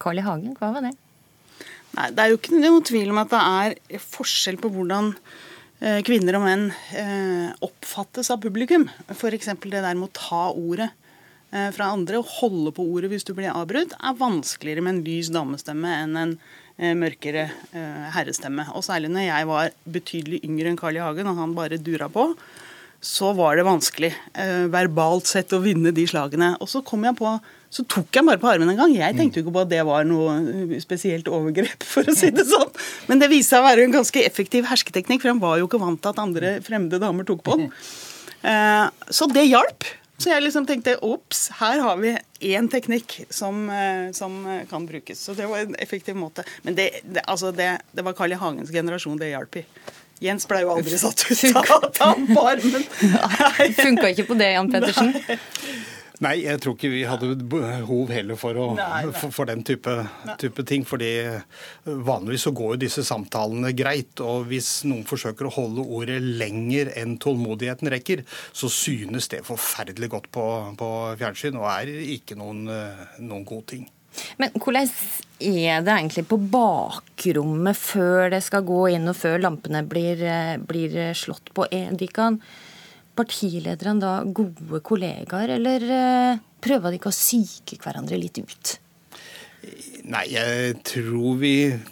Carl 0.00 0.16
I. 0.16 0.24
Hagen. 0.24 0.54
Hva 0.56 0.72
var 0.72 0.86
det? 0.86 0.94
Nei, 1.94 2.10
Det 2.10 2.22
er 2.22 2.32
jo 2.32 2.40
ikke 2.40 2.58
noe 2.58 2.82
tvil 2.84 3.12
om 3.14 3.20
at 3.22 3.30
det 3.30 3.42
er 3.42 4.00
forskjell 4.02 4.58
på 4.60 4.72
hvordan 4.74 5.14
Eh, 5.76 5.98
kvinner 6.08 6.38
og 6.38 6.46
menn 6.46 6.70
eh, 6.96 7.50
oppfattes 7.64 8.30
av 8.32 8.40
publikum. 8.40 8.86
F.eks. 9.12 9.50
det 9.60 9.82
der 9.84 9.98
med 9.98 10.08
å 10.08 10.14
ta 10.16 10.44
ordet 10.56 10.88
eh, 11.52 11.68
fra 11.76 11.90
andre 11.92 12.22
og 12.22 12.30
holde 12.38 12.72
på 12.78 12.86
ordet 12.94 13.10
hvis 13.12 13.26
du 13.28 13.34
blir 13.36 13.52
avbrutt, 13.52 13.92
er 14.00 14.16
vanskeligere 14.16 14.86
med 14.86 14.94
en 14.94 15.02
lys 15.04 15.32
damestemme 15.34 15.98
enn 16.04 16.22
en 16.22 16.38
mørkere 16.76 17.46
herrestemme. 18.12 18.66
Og 18.76 18.82
særlig 18.84 19.08
når 19.08 19.22
jeg 19.24 19.46
var 19.48 19.70
betydelig 19.88 20.42
yngre 20.44 20.68
enn 20.68 20.76
Carl 20.76 20.98
I. 20.98 21.00
Hagen 21.00 21.30
og 21.30 21.38
han 21.38 21.54
bare 21.56 21.78
dura 21.80 22.10
på, 22.12 22.26
så 23.04 23.32
var 23.36 23.58
det 23.58 23.66
vanskelig 23.66 24.10
verbalt 24.72 25.28
sett 25.30 25.52
å 25.54 25.60
vinne 25.62 25.92
de 25.94 26.06
slagene. 26.08 26.54
Og 26.60 26.70
så 26.70 26.80
kom 26.86 27.04
jeg 27.06 27.18
på 27.18 27.36
så 27.76 27.84
tok 27.90 28.14
jeg 28.14 28.24
bare 28.24 28.40
på 28.40 28.48
armen 28.48 28.70
en 28.72 28.78
gang. 28.78 28.94
Jeg 28.94 29.16
tenkte 29.18 29.40
jo 29.40 29.44
ikke 29.44 29.54
på 29.56 29.64
at 29.66 29.72
det 29.72 29.82
var 29.84 30.06
noe 30.08 30.78
spesielt 30.82 31.28
overgrep, 31.28 31.84
for 31.92 32.08
å 32.08 32.14
si 32.16 32.30
det 32.34 32.46
sånn. 32.48 32.72
Men 33.10 33.22
det 33.22 33.30
viste 33.32 33.54
seg 33.54 33.64
å 33.64 33.66
være 33.66 33.86
en 33.86 33.98
ganske 33.98 34.22
effektiv 34.24 34.68
hersketeknikk, 34.70 35.24
for 35.24 35.34
han 35.34 35.42
var 35.42 35.60
jo 35.60 35.68
ikke 35.68 35.82
vant 35.82 36.00
til 36.02 36.14
at 36.14 36.22
andre 36.22 36.56
fremmede 36.64 37.02
damer 37.02 37.26
tok 37.28 37.44
på 37.46 37.58
den. 37.60 37.70
Eh, 38.46 38.84
så 39.12 39.28
det 39.32 39.48
hjalp. 39.48 39.88
Så 40.16 40.30
jeg 40.30 40.46
liksom 40.46 40.64
tenkte 40.64 40.94
ops, 41.04 41.50
her 41.58 41.82
har 41.84 41.98
vi 42.00 42.14
én 42.48 42.70
teknikk 42.72 43.18
som, 43.28 43.66
eh, 43.68 44.08
som, 44.16 44.38
kan 44.70 44.86
brukes. 44.88 45.20
Så 45.20 45.34
det 45.36 45.50
var 45.50 45.66
en 45.66 45.76
effektiv 45.82 46.16
måte. 46.16 46.46
Men 46.64 46.78
det, 46.78 46.88
det, 47.04 47.26
altså 47.28 47.52
det, 47.52 47.74
det 47.92 48.06
var 48.06 48.16
Carl 48.16 48.32
I. 48.32 48.40
Hagens 48.40 48.72
generasjon 48.72 49.20
det 49.20 49.34
hjalp 49.34 49.60
i. 49.60 49.66
Jens 50.22 50.48
ble 50.48 50.62
jo 50.64 50.72
aldri 50.72 50.98
satt 51.00 51.26
ut 51.28 51.44
av 51.56 52.46
armen. 52.46 52.86
Funka 53.82 54.10
ikke 54.14 54.30
på 54.30 54.38
det, 54.40 54.54
Jan 54.54 54.72
Pettersen? 54.72 55.12
Nei, 56.24 56.46
jeg 56.46 56.60
tror 56.64 56.76
ikke 56.78 56.88
vi 56.88 57.02
hadde 57.04 57.34
behov 57.44 58.08
heller 58.14 58.38
for, 58.40 58.56
å, 58.56 58.70
nei, 58.78 59.02
nei. 59.04 59.12
for, 59.12 59.34
for 59.36 59.48
den 59.50 59.60
type, 59.68 59.92
type, 60.40 60.64
ting. 60.64 60.86
fordi 60.88 61.10
vanligvis 61.84 62.46
så 62.48 62.52
går 62.56 62.72
jo 62.72 62.82
disse 62.86 63.04
samtalene 63.04 63.74
greit. 63.76 64.16
Og 64.24 64.46
hvis 64.48 64.70
noen 64.88 65.04
forsøker 65.08 65.50
å 65.50 65.52
holde 65.58 65.84
ordet 65.84 66.22
lenger 66.24 66.94
enn 66.96 67.18
tålmodigheten 67.20 67.92
rekker, 67.92 68.24
så 68.56 68.72
synes 68.72 69.28
det 69.32 69.44
forferdelig 69.44 70.08
godt 70.16 70.30
på, 70.32 70.46
på 70.80 70.90
fjernsyn 71.20 71.60
og 71.60 71.68
er 71.74 71.92
ikke 72.16 72.38
noen, 72.40 72.64
noen 73.20 73.44
god 73.44 73.68
ting. 73.74 73.84
Men 74.40 74.54
hvordan 74.56 74.88
er 75.40 75.82
det 75.84 75.92
egentlig 75.92 76.24
på 76.30 76.38
bakrommet 76.52 77.76
før 77.76 78.30
det 78.32 78.42
skal 78.46 78.64
gå 78.66 78.86
inn, 78.94 79.08
og 79.10 79.18
før 79.18 79.42
lampene 79.42 79.82
blir, 79.86 80.22
blir 80.68 80.96
slått 81.18 81.52
på? 81.56 81.68
Er 81.70 81.92
de 81.96 82.08
kan 82.08 82.40
partilederne 83.16 84.00
da 84.02 84.16
gode 84.24 84.82
kollegaer, 84.84 85.56
eller 85.56 85.86
eh, 85.98 86.42
prøver 86.62 86.92
de 86.92 87.00
ikke 87.00 87.12
å 87.12 87.16
psyke 87.16 87.78
hverandre 87.80 88.18
litt 88.20 88.40
ut? 88.42 88.76
Nei, 90.16 90.30
jeg 90.32 90.76
tror 90.86 91.34
vi 91.36 91.50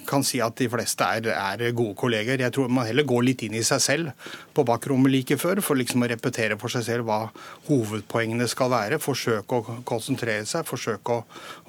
kan 0.09 0.23
si 0.25 0.39
at 0.41 0.57
de 0.57 0.65
fleste 0.73 1.05
er, 1.05 1.27
er, 1.29 1.63
gode 1.77 1.93
kolleger. 2.01 2.41
Jeg 2.41 2.55
tror 2.57 2.71
man 2.73 2.87
heller 2.89 3.05
går 3.05 3.25
litt 3.27 3.43
inn 3.45 3.57
i 3.59 3.65
seg 3.67 3.83
selv 3.85 4.29
på 4.57 4.63
bakrommet 4.65 5.13
like 5.13 5.37
før, 5.37 5.61
for 5.65 5.77
liksom 5.77 6.07
å 6.07 6.09
repetere 6.09 6.57
for 6.57 6.73
seg 6.73 6.87
selv 6.87 7.11
hva 7.11 7.19
hovedpoengene 7.67 8.47
skal 8.49 8.71
være. 8.73 8.99
Forsøke 9.03 9.59
å 9.59 9.75
konsentrere 9.85 10.47
seg, 10.49 10.65
forsøke 10.65 11.19
å, 11.19 11.25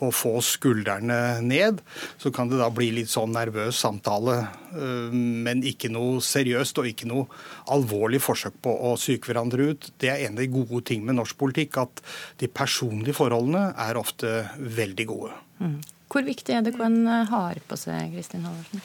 å 0.08 0.12
få 0.15 0.32
skuldrene 0.48 1.41
ned. 1.44 1.82
Så 2.22 2.32
kan 2.32 2.48
det 2.48 2.62
da 2.62 2.70
bli 2.72 2.88
litt 3.02 3.12
sånn 3.12 3.36
nervøs 3.36 3.82
samtale, 3.84 4.38
øh, 4.78 5.12
men 5.12 5.65
ikke 5.68 5.91
noe 5.91 6.24
seriøst 6.24 6.80
og 6.80 6.88
ikke 6.88 7.10
noe 7.12 7.28
alvorlig 7.76 8.22
forsøk 8.24 8.62
på 8.63 8.78
å 8.91 8.94
psyke 9.02 9.34
hverandre 9.34 9.74
ut. 9.74 9.89
Det 10.00 10.13
er 10.13 10.24
en 10.30 10.39
av 10.39 10.46
de 10.46 10.48
gode 10.56 10.86
tingene 10.88 11.12
med 11.12 11.20
norsk 11.20 11.36
politikk, 11.41 11.82
at 11.84 12.00
de 12.39 12.48
personlige 12.48 13.20
forholdene 13.20 13.74
er 13.89 14.00
ofte 14.00 14.38
veldig 14.80 15.10
gode. 15.12 15.36
Mm. 15.60 15.78
Hvor 16.12 16.26
viktig 16.26 16.54
er 16.54 16.63
det 16.65 16.76
hva 16.78 16.89
en 16.89 17.02
eh, 17.08 17.26
har 17.32 17.60
på 17.68 17.80
seg, 17.80 18.13
Kristin 18.13 18.46
Halvorsen? 18.46 18.84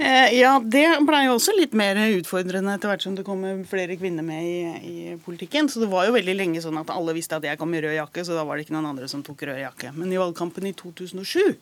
Eh, 0.00 0.38
ja, 0.38 0.54
det 0.64 0.86
blei 1.04 1.26
jo 1.26 1.34
også 1.36 1.52
litt 1.52 1.74
mer 1.76 1.98
utfordrende 2.16 2.72
etter 2.72 2.88
hvert 2.88 3.02
som 3.04 3.16
det 3.16 3.26
kommer 3.26 3.58
flere 3.68 3.98
kvinner 4.00 4.24
med 4.24 4.46
i, 4.48 4.60
i, 4.88 5.16
politikken. 5.20 5.68
Så 5.68 5.82
det 5.82 5.90
var 5.92 6.06
jo 6.08 6.14
veldig 6.16 6.36
lenge 6.38 6.62
sånn 6.64 6.80
at 6.80 6.92
alle 6.94 7.12
visste 7.16 7.36
at 7.36 7.44
jeg 7.44 7.60
kom 7.60 7.74
i 7.76 7.82
rød 7.84 7.98
jakke, 7.98 8.24
så 8.24 8.38
da 8.38 8.46
var 8.48 8.56
det 8.56 8.64
ikke 8.64 8.76
noen 8.78 8.88
andre 8.94 9.10
som 9.12 9.24
tok 9.26 9.44
rød 9.50 9.60
jakke. 9.60 9.92
Men 9.98 10.14
i 10.14 10.20
valgkampen 10.20 10.70
i 10.70 10.72
2007, 10.78 11.58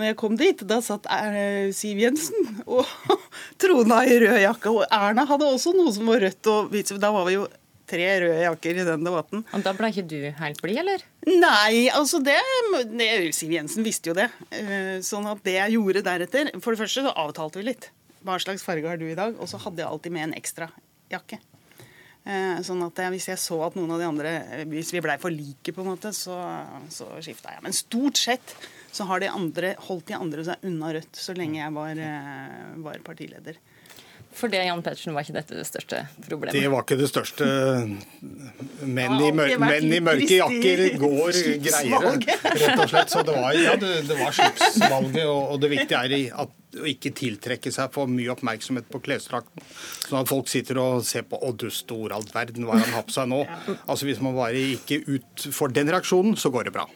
når 0.00 0.08
jeg 0.08 0.18
kom 0.22 0.40
dit, 0.40 0.64
da 0.68 0.80
satt 0.84 1.08
eh, 1.12 1.68
Siv 1.76 2.00
Jensen 2.00 2.64
og 2.64 2.88
trona 3.60 4.02
i 4.08 4.16
rød 4.24 4.40
jakke. 4.40 4.72
Og 4.72 4.88
Erna 4.88 5.28
hadde 5.28 5.52
også 5.52 5.76
noe 5.76 5.92
som 5.92 6.08
var 6.08 6.24
rødt, 6.24 6.52
og 6.52 6.72
da 7.02 7.12
var 7.12 7.28
vi 7.28 7.36
jo 7.36 7.44
tre 7.88 8.06
røde 8.22 8.44
jakker 8.44 8.80
i 8.80 8.86
den 8.86 9.06
debatten. 9.06 9.44
Og 9.54 9.64
Da 9.64 9.74
ble 9.76 9.90
ikke 9.92 10.06
du 10.10 10.18
helt 10.38 10.62
blid, 10.62 10.80
eller? 10.82 11.04
Nei, 11.26 11.86
altså 11.94 12.20
det, 12.24 12.38
det, 12.92 13.10
Siv 13.36 13.54
Jensen 13.54 13.86
visste 13.86 14.12
jo 14.12 14.16
det. 14.18 14.28
Eh, 14.54 14.96
sånn 15.06 15.26
at 15.30 15.42
det 15.46 15.56
jeg 15.58 15.76
gjorde 15.76 16.04
deretter 16.06 16.52
For 16.60 16.74
det 16.74 16.82
første 16.84 17.06
så 17.06 17.14
avtalte 17.26 17.62
vi 17.62 17.70
litt. 17.70 17.90
Hva 18.26 18.38
slags 18.42 18.64
farge 18.66 18.88
har 18.90 18.98
du 19.00 19.06
i 19.08 19.18
dag? 19.18 19.36
Og 19.38 19.50
så 19.50 19.60
hadde 19.62 19.82
jeg 19.82 19.90
alltid 19.90 20.14
med 20.14 20.28
en 20.28 20.38
ekstra 20.38 20.70
jakke. 21.12 21.38
Eh, 22.26 22.58
sånn 22.66 22.82
at 22.82 22.98
hvis 23.14 23.28
jeg 23.30 23.38
så 23.38 23.60
at 23.68 23.76
noen 23.78 23.92
av 23.94 24.00
de 24.02 24.06
andre 24.08 24.30
Hvis 24.66 24.88
vi 24.90 25.02
blei 25.04 25.14
for 25.22 25.30
like, 25.30 25.70
på 25.70 25.84
en 25.84 25.92
måte, 25.92 26.10
så, 26.16 26.34
så 26.90 27.06
skifta 27.22 27.54
jeg. 27.54 27.62
Men 27.62 27.76
stort 27.76 28.18
sett 28.18 28.56
så 28.96 29.06
har 29.06 29.22
de 29.22 29.30
andre, 29.30 29.74
holdt 29.86 30.08
de 30.10 30.16
andre 30.16 30.42
seg 30.46 30.66
unna 30.66 30.90
Rødt 30.96 31.20
så 31.20 31.36
lenge 31.36 31.60
jeg 31.60 31.74
var, 31.76 32.02
eh, 32.02 32.76
var 32.82 33.02
partileder. 33.06 33.60
For 34.36 34.52
det, 34.52 34.60
Jan 34.66 34.82
Pettersen, 34.84 35.14
var 35.16 35.24
ikke 35.24 35.38
dette 35.38 35.56
det 35.56 35.64
største 35.64 36.02
problemet? 36.26 36.52
Det 36.52 36.68
var 36.68 36.84
ikke 36.84 36.98
det 37.00 37.08
største. 37.08 37.46
Menn 38.84 39.14
i, 39.16 39.30
mør 39.32 39.54
menn 39.62 39.94
i 39.96 40.00
mørke 40.04 40.40
jakker 40.42 40.82
går 41.00 41.38
greiere, 41.64 42.12
rett 42.44 42.82
og 42.84 42.90
slett. 42.90 43.14
Så 43.14 43.24
det 43.24 43.36
var, 43.38 43.56
ja, 43.56 43.78
det, 43.80 43.94
det 44.10 44.18
var 44.20 44.36
slipsvalget, 44.36 45.24
og, 45.24 45.54
og 45.54 45.62
det 45.64 45.72
viktige 45.72 46.04
er 46.04 46.44
at 46.44 46.52
og 46.80 46.88
ikke 46.90 47.12
tiltrekke 47.16 47.72
seg 47.74 47.92
for 47.94 48.10
mye 48.10 48.32
oppmerksomhet 48.34 48.88
på 48.92 49.00
klesdrakten. 49.04 49.64
Sånn 50.06 50.20
at 50.20 50.30
folk 50.30 50.50
sitter 50.50 50.80
og 50.82 51.04
ser 51.04 51.26
på 51.28 51.38
'Å, 51.40 51.52
du 51.56 51.68
store 51.70 52.14
all 52.14 52.26
verden, 52.32 52.64
hva 52.64 52.78
har 52.78 52.86
han 52.86 52.98
hatt 52.98 53.06
på 53.06 53.16
seg 53.16 53.28
nå?' 53.28 53.46
Altså 53.88 54.06
Hvis 54.06 54.20
man 54.20 54.34
bare 54.34 54.54
ikke 54.54 55.02
ut 55.08 55.48
for 55.52 55.68
den 55.68 55.88
reaksjonen, 55.88 56.36
så 56.36 56.50
går 56.50 56.64
det 56.64 56.72
bra. 56.72 56.86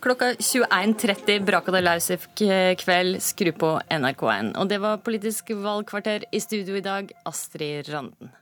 Klokka 0.00 0.34
21.30 0.34 1.44
braka 1.44 1.72
det 1.72 1.84
løs 1.84 2.10
i 2.10 2.16
kveld. 2.76 3.20
Skru 3.22 3.52
på 3.52 3.80
NRK1. 3.90 4.56
Og 4.56 4.68
det 4.68 4.80
var 4.80 4.98
Politisk 4.98 5.50
valgkvarter 5.50 6.24
i 6.32 6.40
studio 6.40 6.76
i 6.76 6.80
dag, 6.80 7.12
Astrid 7.24 7.88
Randen. 7.88 8.32